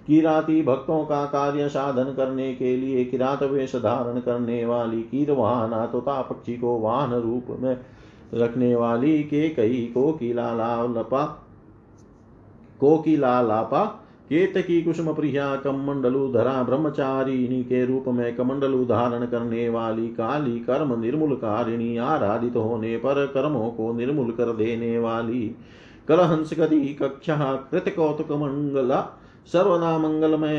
[0.06, 6.20] किराती भक्तों का कार्य साधन करने के लिए किरात वेश धारण करने वाली कीरवाहना तोता
[6.22, 7.76] पक्षी को वाहन रूप में
[8.34, 11.24] रखने वाली के कई को किला लापा
[12.80, 20.06] कोकिला लापा केतकी कुसुम प्रिया कमंडलु धरा ब्रह्मचारिणी के रूप में कमंडलु धारण करने वाली
[20.08, 25.56] काली कर्म निर्मूल कारिणी आराधित होने पर कर्मों को निर्मूल कर देने वाली
[26.08, 29.00] कलहंस गति कक्षा, कृतकौतुक, मंगला
[29.52, 29.96] सर्वदा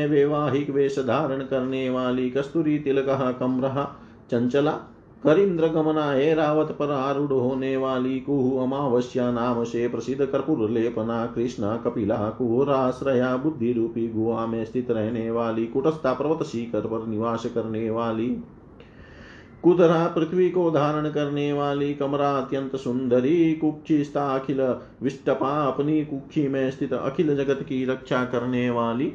[0.06, 3.84] वैवाहिक वेश धारण करने वाली कस्तूरी, तिलक कमरहा
[4.30, 4.80] चंचला
[5.24, 11.26] करिंद्र गमना हे रावत पर आरूढ़ होने वाली कुहु अमावस्या नाम से प्रसिद्ध कर्पूर लेपना,
[11.26, 17.46] कृष्णा, कपिला कुहराश्रया बुद्धि रूपी गुआ में स्थित रहने वाली, कुटस्था पर्वत शिखर पर निवास
[17.46, 18.28] करने वाली,
[19.62, 24.60] कुदरा पृथ्वी को धारण करने वाली, कमरा अत्यंत सुंदरी कुक्षिस्ता अखिल
[25.02, 29.12] विष्टपा अपनी कुक्षी में स्थित अखिल जगत की रक्षा करने वाली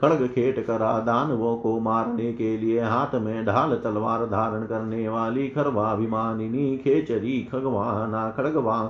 [0.00, 5.48] खड़ग खेट कर दानवों को मारने के लिए हाथ में ढाल तलवार धारण करने वाली
[5.48, 8.80] खरवाभिमानिनी खेचरी खगवाना खड़गवा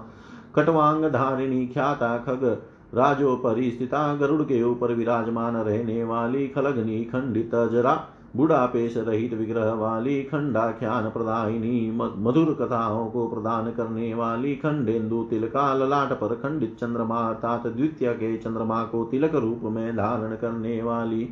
[0.56, 2.44] खटवांग धारिणी ख्याता खग
[2.94, 7.94] राजो परिस्थिता गरुड़ के ऊपर विराजमान रहने वाली खलगनी खंडित जरा
[8.37, 16.12] बुढ़ापेश रहित विग्रह वाली खंडाख्यान प्रदायिनी मधुर कथाओं को प्रदान करने वाली खंडेन्दु तिलका ललाट
[16.12, 21.28] पर खंडित चंद्रमा, अर्थात द्वितीय के चंद्रमा को तिलक रूप में धारण करने वाली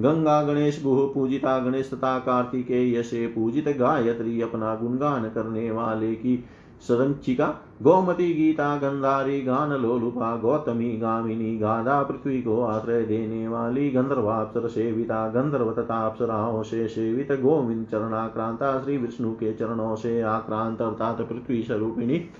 [0.00, 6.44] गंगा गणेश गुह पूजिता गणेश तथा कार्तिकेय से पूजित गायत्री अपना गुणगान करने वाले की
[6.82, 14.68] सरंचिका गोमती गीता, गंधारी गान लोलुपा गौतमी, गामिनी, गाधा, पृथ्वी को आश्रय देने वाली गंधर्वाप्सर
[14.68, 21.20] सेविता गंधर्व तथा अप्सराओं से सेवित, गोविंद चरणाक्रांता, श्री विष्णु के चरणों से आक्रांत, अर्थात
[21.20, 22.30] पृथ्वी स्वरूपिणी।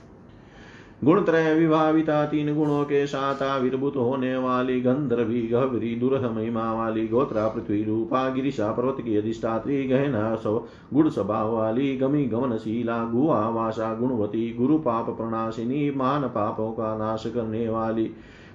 [1.05, 7.07] गुण त्रय विभाविता तीन गुणों के साथ आविर्भूत होने वाली गंधर्वी गहरी दुर्ह महिमा वाली
[7.09, 10.63] गोत्रा पृथ्वी रूपा गिरीशा पर्वत की अधिष्ठात्री गहना सव
[10.95, 17.27] गुण स्वभाव वाली गमी गमनशीला गुआ वासा गुणवती गुरु पाप प्रणाशिनी मान पापों का नाश
[17.27, 18.11] करने वाली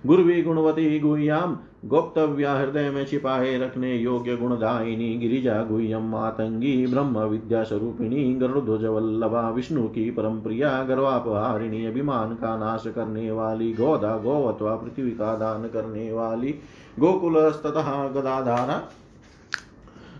[0.06, 7.64] गुरुवी गुणवती गुह्याम गोप्तव्या हृदय में छिपाए रखने योग्य गुणदायिनी गिरिजा गुह्यम मातंगी, ब्रह्म विद्या
[7.64, 14.76] स्वरूपिणी गरुध्वज वल्लभा, विष्णु की परम प्रिया गर्वापहारिणी, अभिमान का नाश करने वाली, गोदा गोवत्वा
[14.76, 16.56] पृथ्वी का दान करने वाली
[17.00, 18.89] गोकुल तथा गदाधारा।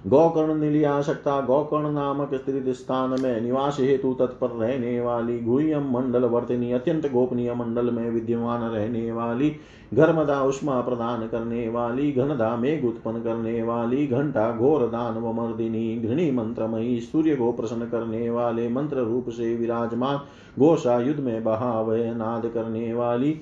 [0.08, 6.72] गौकर्ण निलियाशक्ता गौकर्ण नामक स्थित स्थान में निवास हेतु तत्पर रहने वाली गुह्यम मंडल वर्तनी
[6.72, 9.50] अत्यंत गोपनीय मंडल में विद्यमान रहने वाली
[9.94, 15.86] घर्मदा उष्मा प्रदान करने वाली घनदा मेघ उत्पन्न करने वाली घंटा घोर दान व मर्दिनी
[15.98, 20.20] घृणी मंत्रमयी सूर्य को प्रसन्न करने वाले मंत्र रूप से विराजमान
[20.60, 23.36] घोषा युद्ध में बहाव नाद करने वाली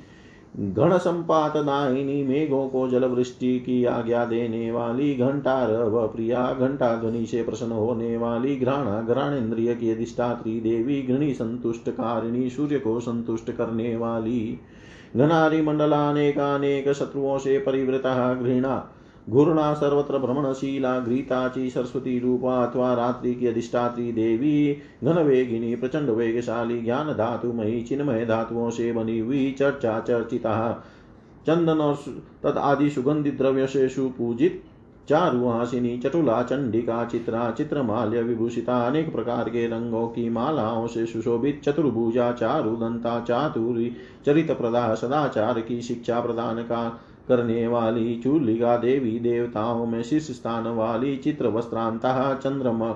[0.59, 7.25] घन संपात दाहिनी मेघों को जलवृष्टि की आज्ञा देने वाली घंटा व प्रिया घंटा ध्वनि
[7.25, 13.51] से प्रसन्न होने वाली घ्राणा, घ्राणेन्द्रिय की अधिष्ठात्री देवी, घृणी संतुष्ट कारिणी सूर्य को संतुष्ट
[13.51, 14.59] करने वाली
[15.15, 18.91] घनारी मंडलानेकानेक शत्रुओं से परिवृता घृणा।
[19.29, 26.81] घूर्णा सर्वत्र भ्रमणशीला घृताची सरस्वती रूपा अथवा रात्रि की अधिष्ठात्री देवी घन वेगिनी प्रचंड वेगशाली
[26.81, 30.85] ज्ञान धातुमयी चिन्मय धातुओं से बनी हुई चर्चा चर्चिता।
[31.47, 31.95] चंदन और
[32.43, 34.63] तद आदि सुगंधित द्रव्य से सुपूजित
[35.09, 42.31] चारुहासिनी चटुला, चंडिका, चित्रा, चित्रमाल्य, विभूषिता, अनेक प्रकार के रंगों की मालाओं से सुशोभित चतुर्भुजा,
[42.31, 43.91] चारु दंता, चातुरी
[44.25, 46.99] चरित प्रदा सदाचार की शिक्षा प्रदान का
[47.29, 52.95] करने वाली चूलिका देवी देवताओं में शीर्ष स्थान वाली चित्र वस्त्रांता चंद्रमा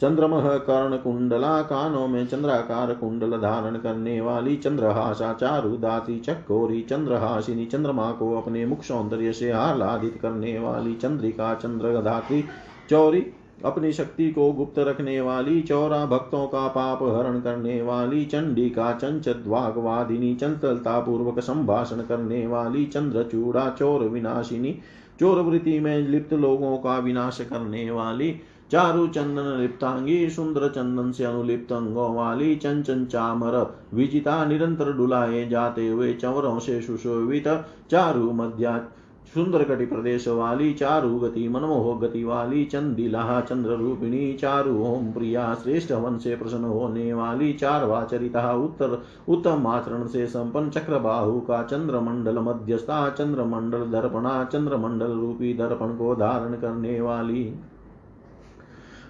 [0.00, 7.66] चंद्रमह कर्ण कुंडला कानों में चंद्राकार कुंडल धारण करने वाली चंद्रहासा चारु दाती चकोरी चंद्रहासिनी
[7.66, 12.44] चंद्रमा को अपने मुख सौंदर्य से आह्लादित करने वाली चंद्रिका चंद्रधात्री
[12.90, 13.26] चौरी
[13.64, 18.92] अपनी शक्ति को गुप्त रखने वाली, चौरा भक्तों का पाप हरण करने वाली, चंडी का
[18.92, 24.78] चंचद्वागवादिनी चंचलता पूर्वक संभाषण करने वाली, चंद्रचूड़ा, चोर विनाशिनी,
[25.20, 28.40] चोर वृत्ति में लिप्त लोगों का विनाश करने वाली,
[28.72, 35.88] चारु चंदन लिप्तांगी, सुंदर चंदन से अनुलिप्त अंगों वाली, चंचन चामर विजिता निरंतर डुलाए जाते
[35.88, 37.48] हुए, चवरों से सुशोभित,
[37.90, 38.84] चारु मध्या
[39.26, 45.54] सुंदर कटि प्रदेश वाली, चारु गति मनमोह गति वाली चंदिला चंद्र रूपिणी चारु ओम प्रिया
[45.54, 51.40] श्रेष्ठ वन से प्रसन्न होने वाली चार वाचरिता उत्तर उत्तम आचरण से संपन्न चक्र बाहु
[51.40, 57.54] का चंद्रमंडल मध्यस्था, चंद्रमंडल दर्पणा, चंद्रमंडल रूपी दर्पण को धारण करने वाली।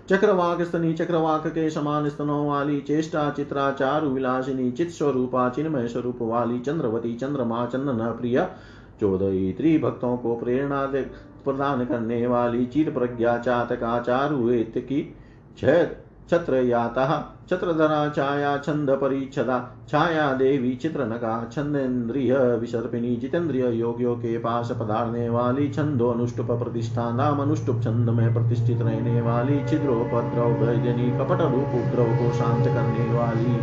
[0.08, 6.18] चक्रवाक स्तनी, चक्रवाक के समान स्तनों वाली, चेष्टा, चित्रा, चारु विलासिनी चित स्वरूपा, चिन्मय स्वरूप
[6.20, 8.48] वाली, चंद्रवती, चंद्रमा, चंदन प्रिया
[9.00, 10.84] चौदह भक्तों को प्रेरणा
[11.44, 15.02] प्रदान करने वाली चिर प्रज्ञा चातका चारुवेत की
[16.30, 17.04] छत्र याता
[17.50, 19.56] छत्रधरा छाया छंद परिच्छदा।
[19.88, 27.42] छाया देवी चित्रनका छंदेन्द्रिय विसर्पिणी जितेंद्रिय योगियों के पास पधारने वाली छंदो अनुष्टुप प्रतिष्ठा। नाम
[27.42, 33.56] अनुष्टुप छंद में प्रतिष्ठित रहने वाली छिद्रोपद्रव भजनी कपट रूप उपद्रव को शांत करने वाली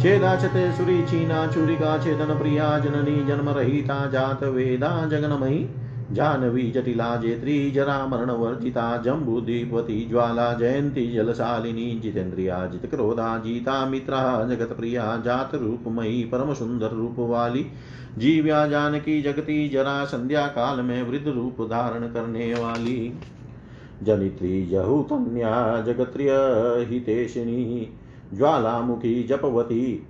[0.00, 5.68] छेदाचते सुरी छीना छुरिका छेदन प्रिया जननी जन्म रहिता जात वेदा जगनमयी
[6.12, 14.48] जानवी जटिला जेत्री जरा मरण वर्जिता जम्बुदीपवती ज्वाला जयंती जलशालिनी जितेन्द्रिया जित क्रोधा जीता मित्रा
[14.48, 17.66] जगत प्रिया जात रूपमयी परम सुंदर रूप वाली।
[18.18, 23.12] जीव्या जानकी जगती जरा संध्या काल में वृद्ध रूप धारण करने वाली।
[24.02, 27.88] जनित्री जहु जहुतन्या जगत्रियहितेशिनी
[28.34, 30.06] ज्वालामुखी जपवती।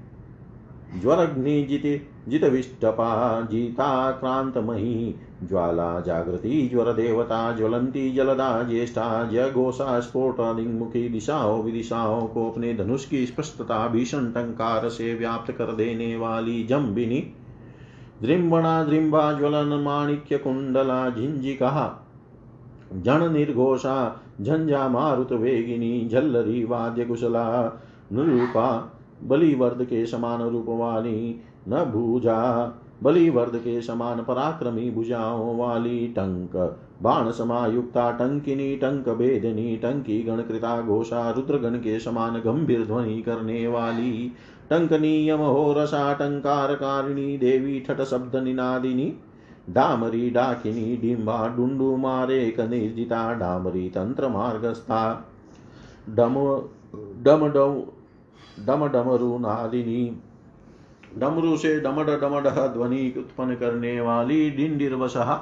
[1.01, 5.15] ज्वरग्निजिति जितविष्टपा जिताक्रान्तमयी
[5.45, 13.89] ज्वाला जागृति, ज्वरदेवता ज्वलंती जलदा, ज्येष्ठा, जयघोषा स्फोटलिंगमुखी दिशाओं, विदिशाओं को अपने धनुष की स्पष्टता,
[13.89, 17.33] भीषण टंकार, से व्याप्त कर देने वाली जम्बिनी।
[18.23, 22.07] द्रिम्बणा द्रिम्बा ज्वलन, माणिक्य, कुंडला झिंझिका
[22.93, 27.73] जन निर्घोषा, झंझा, मारुत वेगिनी, झल्लरी वाद्य कुशला
[28.13, 28.93] नुरूपा
[29.25, 37.31] बलिवर्द के समान रूप वाली न भूजा। बलिवर्द के समान पराक्रमी भुजाओं वाली टंक। बाण
[37.31, 44.33] समायुक्ता टंकिनी, टंक भेदनी, टंकी गणकृता घोषा, रुद्रगण के समान गंभीर ध्वनि करने वाली।
[44.71, 49.15] टंकनीयम हो रसा, टंकार कारिणी, देवी ठट शब्द निनादिनी।
[49.71, 55.27] डामरी डाकिनी, डिम्बा डुंडु मारे निर्जिता डामरी तंत्र मार्गस्था।
[56.11, 56.35] डम
[57.23, 57.83] डम डम
[58.67, 58.87] डम
[61.19, 65.39] डमरू से डमड डमड ध्वनि उत्पन्न करने वाली डिंडिर्वशः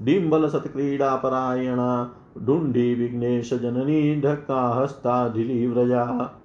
[0.00, 6.40] डिम्बल सत्क्रीड़ा परायणा डुंडी विघ्नेश जननी ढक्का हस्ताधिली व्रजा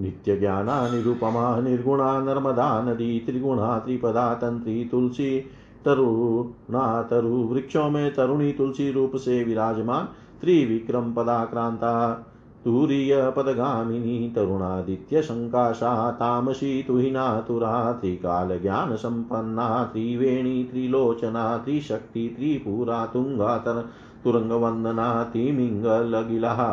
[0.00, 5.40] नित्य ज्ञाना निरुपमा निर्गुणा नर्मदा नदी, त्रिगुणा त्रिपदा तंत्री तुलसी,
[5.84, 10.04] तरुणा तरु वृक्षों में तरुणी तुलसी रूप से विराजमान,
[10.40, 12.26] त्रिविक्रम पदाक्रांता।
[12.64, 23.88] तुरीयपदगामिनी, तरुणादित्यशङ्काशा, तामसी तुहिनातुरा त्रिकालज्ञानसम्पन्ना त्रिवेणी, त्रिलोचना, त्रिशक्ति, त्रिपुरा, तुङ्गातर,
[24.24, 26.72] तुरङ्गवन्दना त्रिमिङ्गलगिलः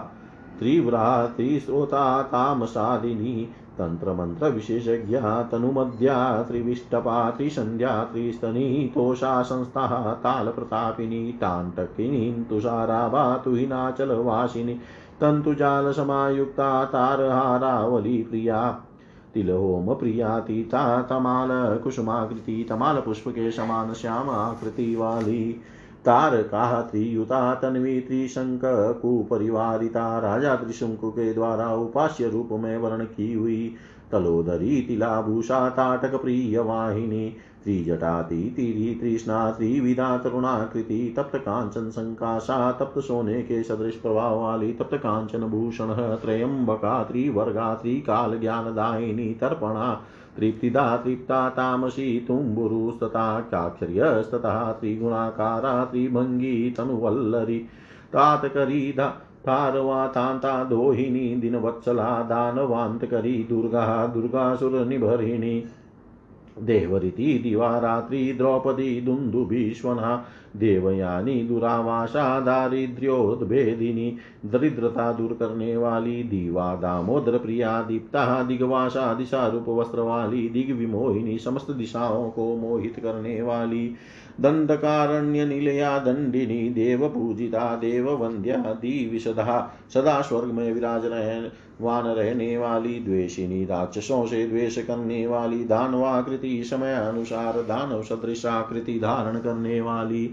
[0.59, 14.79] त्रिव्रा त्रिस्रोता तामसादिनी तन्त्रमन्त्रविशेषज्ञा तनुमध्या, त्रिविष्टपा, त्रिसन्ध्या, त्रिस्तनी, तोषा संस्थाः, तालप्रतापिनी टाण्टकिनीं तुषाराभा, तुहिनाचलवासिनी
[15.21, 18.81] तन्तुजालसमायुक्ता तारहारावली प्रिया।
[19.33, 25.61] तिलहोम प्रिया, तीता, तमाल कुसुमाकृति, तमाल पुष्प के समान श्यामाकृति वाली।
[26.05, 28.61] तारका, त्रियुता, तन्वी त्रिशंक
[29.01, 33.75] कुपरिवारिता, राजा त्रिशंकु के द्वारा उपास्य रूप में वर्ण की हुई।
[34.11, 43.63] तलोदरी तिलाभूषा ताटक प्रिय वाहिनी त्रिजटाती तृष्णा त्रिविधा तरुणाकृति तप्त कांचन संकाशा तप्त सोने के
[43.63, 50.01] सदृश प्रभाव वाली तप्त कांचन भूषण त्रयंबका, त्रिवर्गा त्रिकाल ज्ञानदायिनी तर्पणा,
[50.37, 57.59] तृप्तिदा, तृप्ता, तामसी, तुम्बुरुस्तथा चाक्षर्यस्तथा त्रिगुणाकारा त्रिभंगी तनुवल्लरी
[58.13, 58.91] तातकरी
[59.45, 65.65] तारवा दीन दोहिनी दिनवत्सला दानवान्तकरी दुर्गा दुर्गासुरनिभरिणी।
[67.39, 70.25] दिवा रात्रि द्रौपदी दुन्दुभीष्वना
[70.55, 79.99] देवयानी दुरावासा दारिद्र्योद्भेदिनी, दरिद्रता दूर करने वाली दीवा, दामोदर प्रिया, दीप्ता दिग्वासा दिशा रूप वस्त्र
[79.99, 83.95] वाली दिग्विमोहिनी, समस्त दिशाओं को मोहित करने वाली,
[84.41, 92.57] दंडकारण्य निलया, दंडिनी देव पूजिता देव वंद्या दिविशदा सदा स्वर्ग में विराज रहे वान रहने
[92.57, 99.81] वाली द्वेषिनी राक्षसों से द्वेष करने वाली, दानवाकृति समय अनुसार, दानव सदृश आकृति धारण करने
[99.81, 100.31] वाली।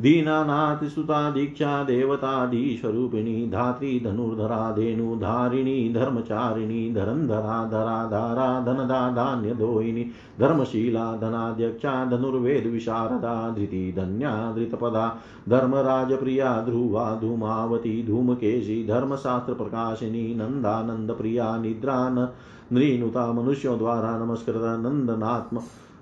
[0.00, 9.54] दीनानाथ सुता दीक्षा देवतादि स्वरूपिणी धात्री, धनुर्धरा धेनु धारिणी धर्मचारिणी धरंधरा धरा धारा धनदा धान्य
[9.54, 20.34] दोहिनी धर्मशीला, धनाध्यक्षा, धनुर्वेद, विशारदा, धृति, धन्या, धृतपदा धर्मराज प्रिया ध्रुवा, धूमावती, धूमकेशी, धर्मशास्त्र प्रकाशिनी
[20.34, 22.28] नंदानंद प्रिया निद्रा
[22.72, 25.60] नृनुता मनुष्यों द्वारा नमस्कृत नंदनात्म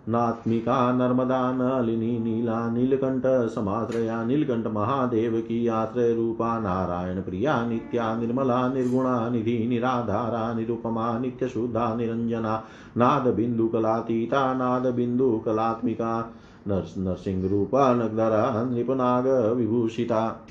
[0.08, 8.68] नात्मिका नर्मदा नलिनी, नीला नीलकंठ, समाश्रया नीलकंठ, महादेव की आश्रय रूपा, नारायण प्रिया, नित्या, निर्मला,
[8.68, 12.64] निर्गुणा, निधि, निराधारा, निरुपमा नित्य शुद्धा निरंजना
[12.96, 16.32] नाद बिंदु कलातीता नाद बिंदु कलात्मिका
[16.68, 20.46] नरसिंह रूपा, नगधरा, नृपनाग, विभूषिता।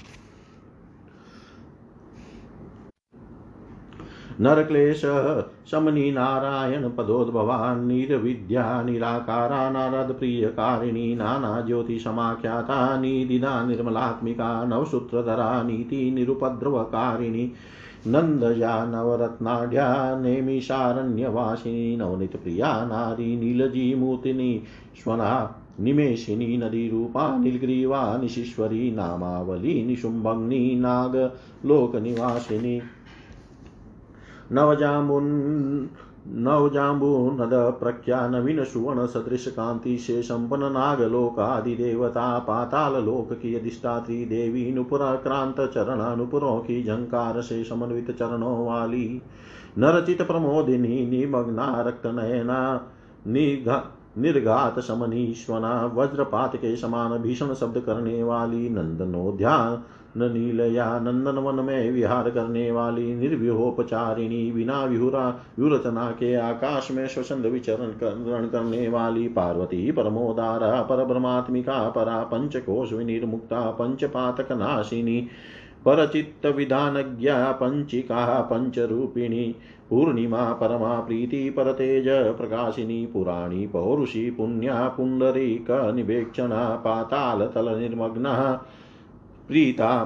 [4.42, 5.02] नरक्लेश,
[5.72, 17.54] शमनी नारायण पदोद्भवा निर्विद्या, निराकारा नारदप्रियकारिणी नानाज्योतिषमाख्याता निदिना निर्मलात्मिका, नवसूत्रधरा नीतिनिरुपद्रवकारिणी
[18.08, 24.64] नन्दजा नवरत्नाढ्या नेमिषारण्यवासिनी, नवनीतप्रिया, नारी नीलजीमूर्तिनी
[25.04, 32.82] स्वना निमेशिनी नदीरूपा, नीलग्रीवा, निशीश्वरी, नामावली, निशुम्भग्नि नागलोकनिवासिनी
[34.52, 35.28] नवजामुन
[36.28, 45.62] नवजाम्बूनद प्रख्या नवीन सुवर्ण सदृश कांति से संपन्न नागलोकादिदेवता पाताल लोक की अधिष्ठात्री देवी नुपुराक्रांत
[45.74, 49.22] चरण नुपुरों की झंकार से समन्वित चरणों वाली
[49.78, 52.62] नरचित प्रमोदिनी निमग्ना रक्त नयना
[54.18, 59.84] निर्घात समनीश्वना वज्रपात के समान भीषण शब्द करने वाली नंदनोध्यान
[60.18, 67.45] नीलया नंदन वन में विहार करने वाली निर्व्यूहोपचारिणी बिना विहुरा विरचना के आकाश में स्वचंद
[67.45, 75.28] विचरण कर, करने वाली पार्वती परमोदारा पर ब्रह्मात्मिका परा पंचकोश विनिर्मुक्ता पंचपातक नाशिनी
[75.86, 79.55] परचित्त विधानज्ञा पंचिका पंचरूपिणी
[79.89, 84.88] पूर्णिमा परमा प्रीति परतेज प्रकाशिनी पुराणी पौरुषी पुण्या
[86.76, 88.57] पातालतल निर्मग्न
[89.52, 90.04] प्रीता,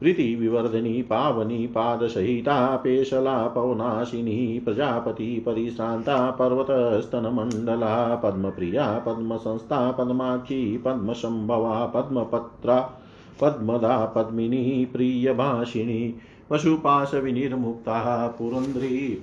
[0.00, 12.80] प्रीतिविवर्धिनी, पावनी पादसहिता पेशला, पवनाशिनी, प्रजापति परिश्रान्ता पर्वतस्तनमण्डला, पद्मप्रिया, पद्मसंस्था, पद्माक्षी पद्मसम्भवा पद्मपत्रा,
[13.40, 16.14] पद्मदा, पद्मिनी, प्रियभाषिणी
[16.50, 19.22] पशुपाश विनिर्मुक्ता पुरंद्री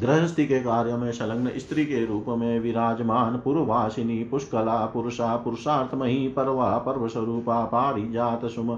[0.00, 6.78] गृहस्थी के कार्य में संलग्न स्त्री के रूप में विराजमान पूर्ववासिनी पुष्कला, पुरुषा पुरुषार्थमयी पर्वा,
[6.78, 8.74] पर्वस्वरूपा, पारिजात सुम,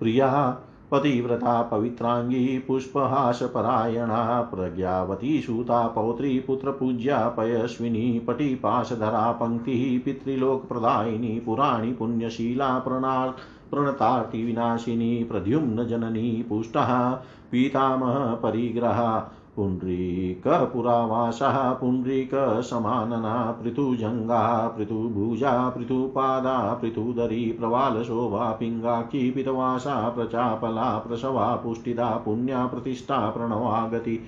[0.00, 0.58] प्रिया,
[0.90, 13.30] पतिव्रता, पवित्रांगी पुष्पहासपरायणा प्रज्ञावती, सूता, पौत्री पुत्रपूज्या पयस्विनी पटिपाशधरा पङ्क्तिः पितृलोकप्रदायिनी पुराणी पुण्यशीला प्रणाल
[13.70, 17.10] प्रणतार्तिविनाशिनी प्रद्युम्न जननी, पुष्टः,
[17.52, 19.30] पीतामह, परिग्रह
[19.60, 34.20] पुण्ड्रीकपुरावासः पुण्ड्रीकसमानना पृथुजङ्गा, पृथुभुजा, पृथुपादा, पृथुदरी, प्रवालशोभा पिङ्गाक्षी पितवासा प्रचापला, प्रसवा, पुष्टिदा, पुण्या, प्रतिष्ठा, प्रणवागति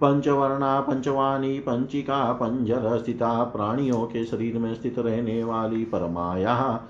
[0.00, 6.80] पंचवर्णा पंचवाणी पंचिका पंजर स्थिता प्राणियों के शरीर में स्थित रहने वाली परमाया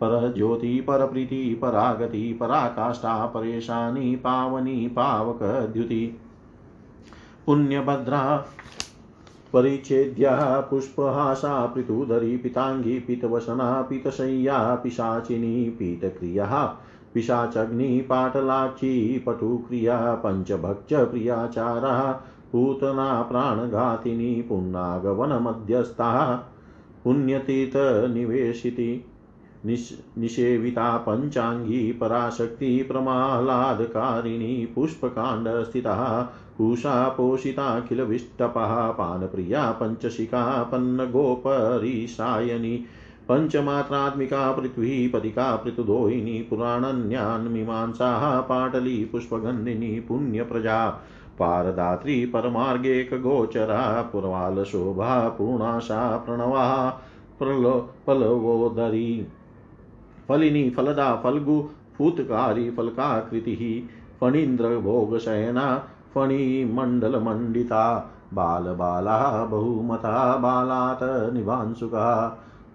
[0.00, 6.20] पर ज्योति पर प्रीति परागति, पराकाष्ठा, परेशानी, पावनी पावक द्युति
[7.46, 8.46] पुण्यभद्रा।
[9.52, 16.68] परिच्छेद्या पुष्पहासा, पृथुधरी, पिताङ्गी, पीतवसना, पीतशय्या, पिशाचिनी, पीतक्रियः,
[17.14, 22.18] पिशाचग्नि पाटलाक्षी पटुक्रिया, पञ्चभक्ष, प्रियाचारः,
[22.52, 26.44] पूतना, प्राणघातिनी पुन्नागवनमध्यस्था
[27.04, 29.04] पुण्यतीर्थनिवेशिति
[29.66, 36.26] निष निषेविता पञ्चाङ्गी पराशक्ति प्रमाह्लादकारिणी पुष्पकाण्डस्थितः
[36.58, 42.84] कुशा पोषिताखिलविष्टपः पानप्रिया पञ्चशिखा पन्नगोपरिसायनी
[43.30, 51.02] पञ्चमात्रात्मिका पृथ्वीपतिका पृथुदोहिनी, पुराणन्यान्मीमांसाः, पाटली पुष्पगन्धिनी, पुण्यप्रजा,
[51.38, 57.00] पारदात्री परमार्गेकगोचरा, पुरवालशोभा पूर्णाशा प्रणवा,
[57.38, 59.26] प्रलो, पलवोदरी।
[60.28, 61.60] फलिनी फलदा फल्गु
[61.98, 65.66] फूतकारी फलकाकृति फलकाकृतिः फणीन्द्रभोगशयना
[66.14, 67.84] फणिमण्डलमण्डिता
[68.34, 72.08] बालबाला बहुमता बालात् निभांशुका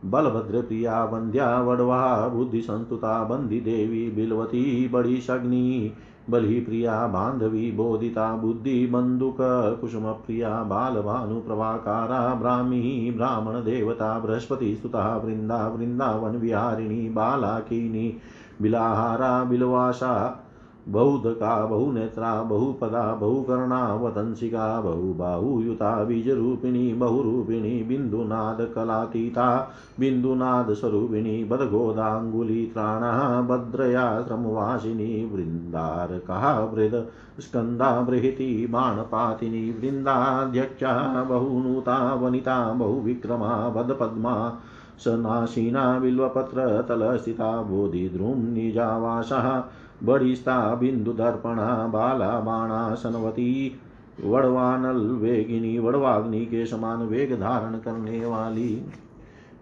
[0.05, 5.93] बलभद्रप्रिया वन्द्या वडवा बुद्धिसन्तुता बन्दिदेवी बिलवती बडिशग्नि
[6.29, 9.37] बलिप्रिया बांधवी बोधिता बुद्धिमंदुक
[9.81, 18.17] कुसुम प्रिया बालभानु बालभानुप्रभाकारा ब्राह्मी ब्राह्मण देवता बृहस्पति ब्राह्मणदेवता वृंदा वृंदावन विहारिणी बालाकिनी
[18.61, 20.45] बिलाहारा बिलवासा
[20.87, 37.07] बहुधका, बहुनेत्रा, बहुपदा, बहुकर्णा वतंसिका बहुबाहुयुता, बीजरूपिणी, बहुरूपिणी बिन्दुनादकलातीता बिन्दुनादस्वरूपिणी बदगोदाङ्गुलित्राणः भद्रया श्रमवासिनी वृन्दारकः, वृद,
[37.39, 44.59] स्कन्दा, बृहति, बाणपातिनी, वृन्दाध्यक्षा, बहुनूता, वनिता, बहुविक्रमा, वदपद्मा,
[44.99, 49.63] सनासीना बिल्वपत्रतलस्थिता बोधिद्रुम्निजावासः
[50.03, 53.79] बड़िस्ता बिन्दुदर्पणा बाला बाणासनवती
[54.23, 58.85] वड़वानल वेगिनी वड़वाग्नि के समान वेग धारण करने वाली।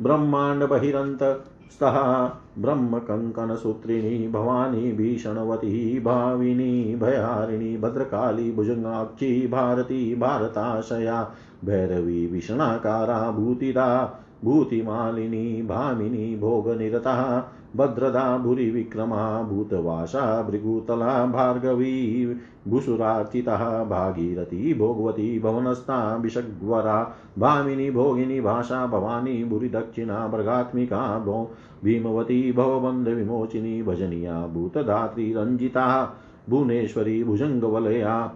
[0.01, 2.29] ब्रह्मांड बहिरंत स्तः
[2.61, 11.31] ब्रह्म कंकन सूत्रिणी भवानी भीषणवती, भाविनी भयारिणी, भद्रकाली भुजंगाक्षी, भारती भारताशया,
[11.65, 22.27] भैरवी विषणाकारा भूतिदा भूतिमालिनी, भामिनी, भोगनिरता, भद्रदा भूरिविक्रमा भूतवासा, भृगुतला, भार्गवी,
[22.67, 31.51] भूसुरार्चितः, भागीरथी, भोगवती, भवनस्था, विषग्वरा, भामिनी, भोगिनी, भाषा, भवानी भूरिदक्षिणा मृगात्मिका, भो,
[31.83, 36.17] भीमवती भवबन्धविमोचिनी भजनीया, भूतधात्री रञ्जिता
[36.49, 38.33] भुवनेश्वरी भुजङ्गवलया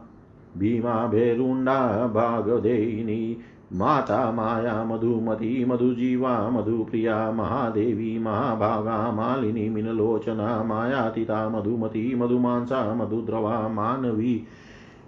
[0.58, 3.38] भीमा, भेरुण्डा भागदेयिनी
[3.74, 14.44] माता माया मधुमती मधुजीवा मधुप्रिया महादेवी, महाभागा, मालिनी, मीनलोचना, मायातीता, मधुमती, मधुमांसा, मधुद्रवा, मानवी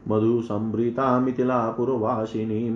[0.08, 2.70] मधुसंभृता मिथिला, पुरवासिनी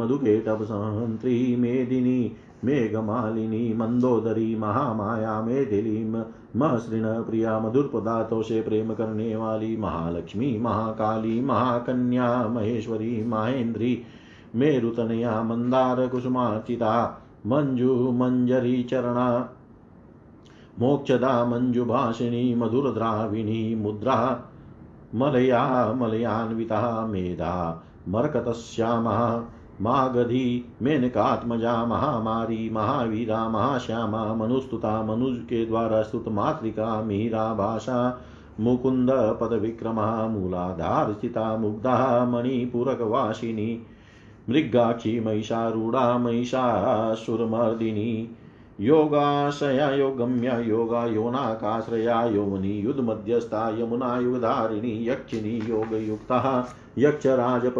[1.55, 2.35] मेदिनी,
[2.65, 6.23] मेघमालिनी, मंदोदरी, महामाया, मेथिली
[6.55, 14.03] महसृण प्रिया, मधुर पदार्थों से प्रेम करने वाली, महालक्ष्मी, महाकाली, महाकन्या, महेश्वरी, महेंद्री
[14.57, 19.49] मेरुतनया मंदार कुसुमार्चिता, मंजु मंजरी चरणा।
[20.79, 24.39] मोक्षदा मञ्जुभाषिणी मधुरद्राविणी मुद्रा,
[25.15, 29.43] मलया मलयान्विता, मेधा मर्कतश्यामः
[29.81, 38.21] मागधी, मेनकात्मजा, महामारी, महावीरा, महाश्यामा, मनुस्तुता मनुज के द्वारा स्तुत मातृका, मीरा, भाषा,
[38.59, 43.85] मुकुंद पद विक्रमा मूलाधार स्थिता मुग्धा, मणिपूरकवासिनी
[44.49, 48.35] मृगाक्षी महिषारूढ़ा महिषासुरमर्दिनी,
[48.79, 56.67] योगाशया योगम्या योगा योनाकाश्रया योमनी युद्ध मध्यस्था यमुना युगधारिणी यक्षिणी, योगयुक्ता
[56.97, 57.71] यक्षराज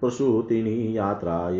[0.00, 1.50] प्रसूतिनी यात्रा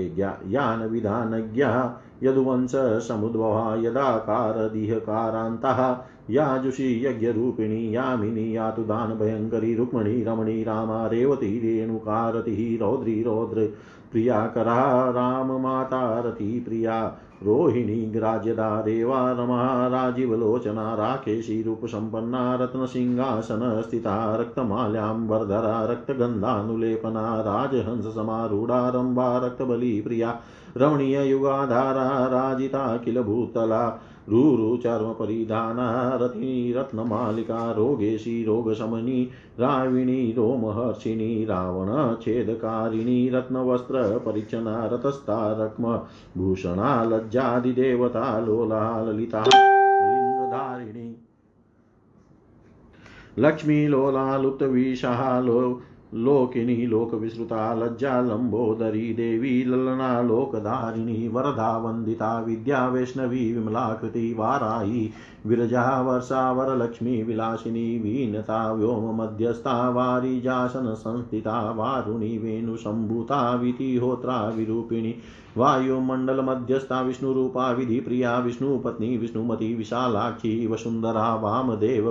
[0.48, 5.96] यान विधानज्ञा यदुवंश समुद्भवा यदाकारदिहकारान्तः,
[6.30, 13.68] याजुषी यज्ञरूपिणी, यामिनी यातु दान भयङ्करी रुक्मणी, रमणी, रामा, रेवती रेणुकारतिः रौद्री, रौद्र
[14.14, 28.88] प्रियाकरा राममाता रति प्रिया। रोहिणी ग्राज्यदा देवा रमा राजीवलोचना राकेशी रूपसम्पन्ना रत्नसिंहासनस्थिता रक्तमाल्याम्बरधरा रक्तगन्धानुलेपना राजहंससमारूढा
[28.88, 30.40] रम्भा रक्तबली प्रिया।
[30.76, 46.00] रमणीययुगाधारा राजिता किल भूतला। रुरुचर्मपरिधाना रथी रत्नमालिका, रोगेशी, रोगशमनी, राविणी, रोमहर्षिणी, रावणछेदकारिणी, रत्नवस्त्रपरिच्छना रतस्था रक्म
[46.38, 51.16] भूषणा लज्जादिदेवता लोला ललिता लिङ्गधारिणी।
[53.38, 55.80] लक्ष्मी लोला लुप्तविशाः लो
[56.14, 65.10] लोकिनी लोकविश्रुता लज्जा लंबोदरी देवी ललना लोकधारिणी वरदा वंदिता विद्या वैष्णवी विमलाकृति वाराही
[65.46, 75.14] विरजा वर्षा वरलक्ष्मी विलासिनी वीनता व्योम मध्यस्था वारिजासन संस्थिता वारुणी वेणुसम्भूता वितिहोत्रा विरूपिणी
[75.56, 82.10] वायुमण्डल मध्यस्था विष्णुरूपा विधि प्रिया विष्णुपत्नी विष्णुमती विशालाक्षी वसुन्धरा वामदेव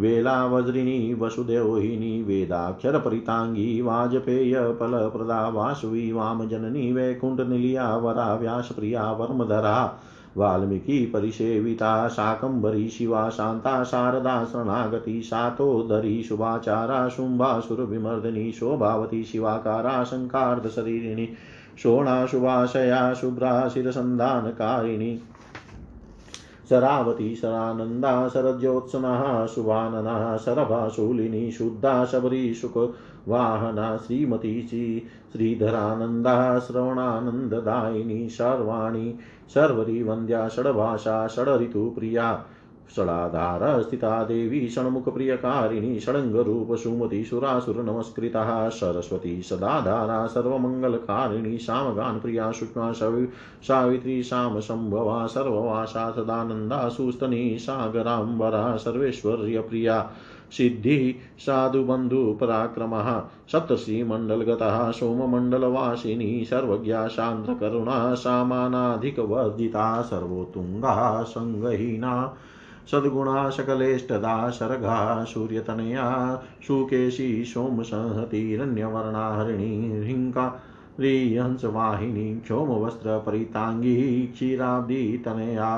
[0.00, 10.00] प्रिया वेला वज्रिणी वसुदेवहिनी वेदाक्षरपरिताङ्गी वाजपेयफलप्रदा वासवी वामजननी वैकुण्ठनिलया वरा व्यासप्रिया वर्मधरा
[10.36, 21.28] वाल्मीकि परिसेविता शाकम्भरी शिवा शान्ता शारदा शरणागति सातोदरी शुभाचारा शुम्भासुरविमर्दिनी शोभावती शिवाकारा शङ्कार्धशरीरिणी
[21.78, 25.22] शोणाशुभाशया शुभ्रा शिरसन्धानकारिणी
[26.70, 35.02] शरावती शरानन्दा शरज्योत्सनः शुभानना शरभाशूलिनी शुद्धा शबरी सुखवाहना श्रीमती श्री
[35.32, 39.18] श्रीधरानन्दा श्रवणानन्ददायिनी सर्वाणि
[39.54, 42.32] शर्वरी वन्द्या षड्भाषा षडऋतुप्रिया
[42.96, 52.92] षडाधार स्थिता देवी षण्मुखप्रियकारिणी षडङ्गरूप सुमति सुरासुरनमस्कृतः सरस्वती सदाधारा सर्वमङ्गलकारिणी सामगानप्रिया सूक्ष्मा
[53.62, 60.10] सावित्री सामसम्भवा सर्ववासा सदानन्दा, सुस्तनी, सागराम्बरा सर्वेश्वर्यप्रिया
[60.52, 63.22] सिद्धिः साधुबन्धुपराक्रमः
[63.52, 72.36] सप्तश्रीमण्डलगतः सोममण्डलवासिनी, सर्वज्ञा शान्त्रकरुणा सामानाधिकवर्जिता, सर्वोत्तुङ्गा सङ्गहीना
[72.90, 76.06] सद्गुणा सकलेष्टदा सर्गा सूर्यतनया
[76.66, 80.46] सुकेशी सोमसंहतिरन्यवर्णा हरिणी हिङ्का
[81.00, 83.96] हंसवाहिनी क्षोमवस्त्रपरिताङ्गी
[84.34, 85.76] क्षीराब्धितनया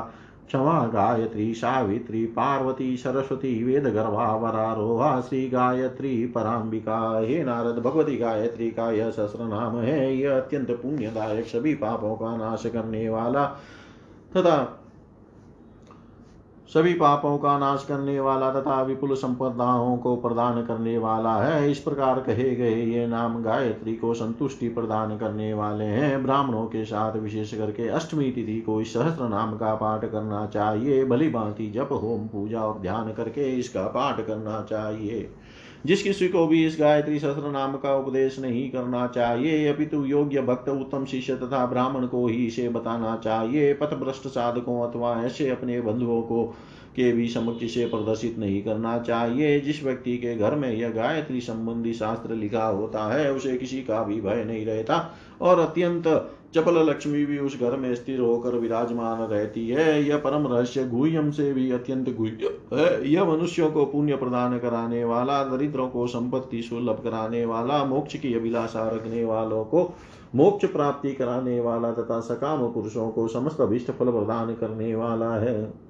[0.49, 8.91] क्षमा गायत्री सावित्री पार्वती सरस्वती वेदगर्भा वरारोहा श्री गायत्री पराम्बिका हे नारद भगवती गायत्री का
[8.91, 13.47] यह सहस्र नाम है यह अत्यंत पुण्यदायक सभी पापों का नाश करने वाला
[14.37, 14.57] तथा
[16.69, 21.79] सभी पापों का नाश करने वाला तथा विपुल संपदाओं को प्रदान करने वाला है। इस
[21.79, 27.17] प्रकार कहे गए ये नाम गायत्री को संतुष्टि प्रदान करने वाले हैं। ब्राह्मणों के साथ
[27.17, 31.89] विशेष करके अष्टमी तिथि को इस सहस्त्र नाम का पाठ करना चाहिए। भली भांति जप,
[31.93, 35.31] होम पूजा और ध्यान करके इसका पाठ करना चाहिए।
[35.87, 40.41] जिस किसी को भी इस गायत्री शस्त्र नाम का उपदेश नहीं करना चाहिए अपितु योग्य
[40.41, 45.51] भक्त उत्तम शिष्य तथा ब्राह्मण को ही इसे बताना चाहिए। पथ भ्रष्ट साधकों अथवा ऐसे
[45.51, 46.55] अपने बंधुओं को
[46.97, 51.41] के भी समक्ष से प्रदर्शित नहीं करना चाहिए। जिस व्यक्ति के घर में यह गायत्री
[51.41, 56.09] संबंधी शास्त्र लिखा होता है, उसे किसी का भी भय नहीं रहता और अत्यंत
[56.55, 61.31] चपल लक्ष्मी भी उस घर में स्थिर होकर विराजमान रहती है। यह परम रहस्य गुह्यम
[61.31, 66.63] से भी अत्यंत गुह्य है। यह मनुष्यों को पुण्य प्रदान कराने वाला, दरिद्रों को संपत्ति
[66.63, 69.95] सुलभ कराने वाला, मोक्ष की अभिलाषा रखने वालों को
[70.35, 75.86] मोक्ष प्राप्ति कराने वाला तथा सकाम पुरुषों को समस्त अभिष्ट फल प्रदान करने वाला है।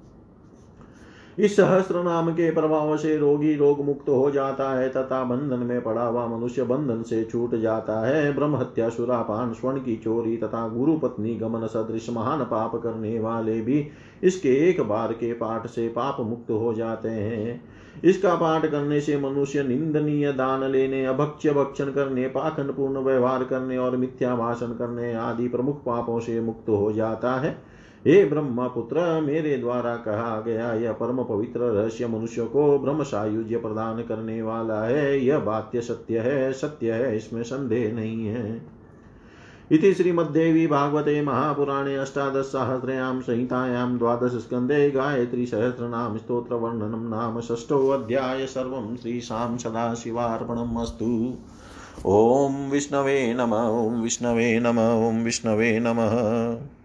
[1.37, 5.81] इस सहस्त्र नाम के प्रभाव से रोगी रोग मुक्त हो जाता है, तथा बंधन में
[5.81, 10.67] पड़ा हुआ मनुष्य बंधन से छूट जाता है। ब्रह्म हत्या सुरापान, स्वर्ण की चोरी तथा
[10.67, 13.87] गुरु पत्नी गमन सदृश महान पाप करने वाले भी
[14.23, 17.61] इसके एक बार के पाठ से पाप मुक्त हो जाते हैं।
[18.03, 23.77] इसका पाठ करने से मनुष्य निंदनीय दान लेने, अभक्ष्य भक्षण करने पाखंड पूर्ण व्यवहार करने
[23.77, 27.76] और मिथ्या भाषण करने आदि प्रमुख पापों से मुक्त हो जाता है।
[28.07, 33.57] हे ब्रह्म पुत्र मेरे द्वारा कहा गया यह परम पवित्र रहस्य मनुष्य को ब्रह्म सायुज्य
[33.57, 38.65] प्रदान करने वाला है। यह बात्य सत्य है सत्य है, इसमें संदेह नहीं है।
[39.71, 51.33] इति श्रीमद्देवी भागवते महापुराणे अष्टादशसाहस्रयां संहितायां द्वादशस्कन्धे गायत्रीसहस्रनाम स्तोत्रवर्णनं नाम षष्ठोऽध्याय सर्वं श्रीशां सदाशिवार्पणम् अस्तु।
[52.05, 54.79] ॐ विष्णवे नम, ॐ विष्णवे नम,
[55.09, 56.76] ॐ विष्णवे नमः।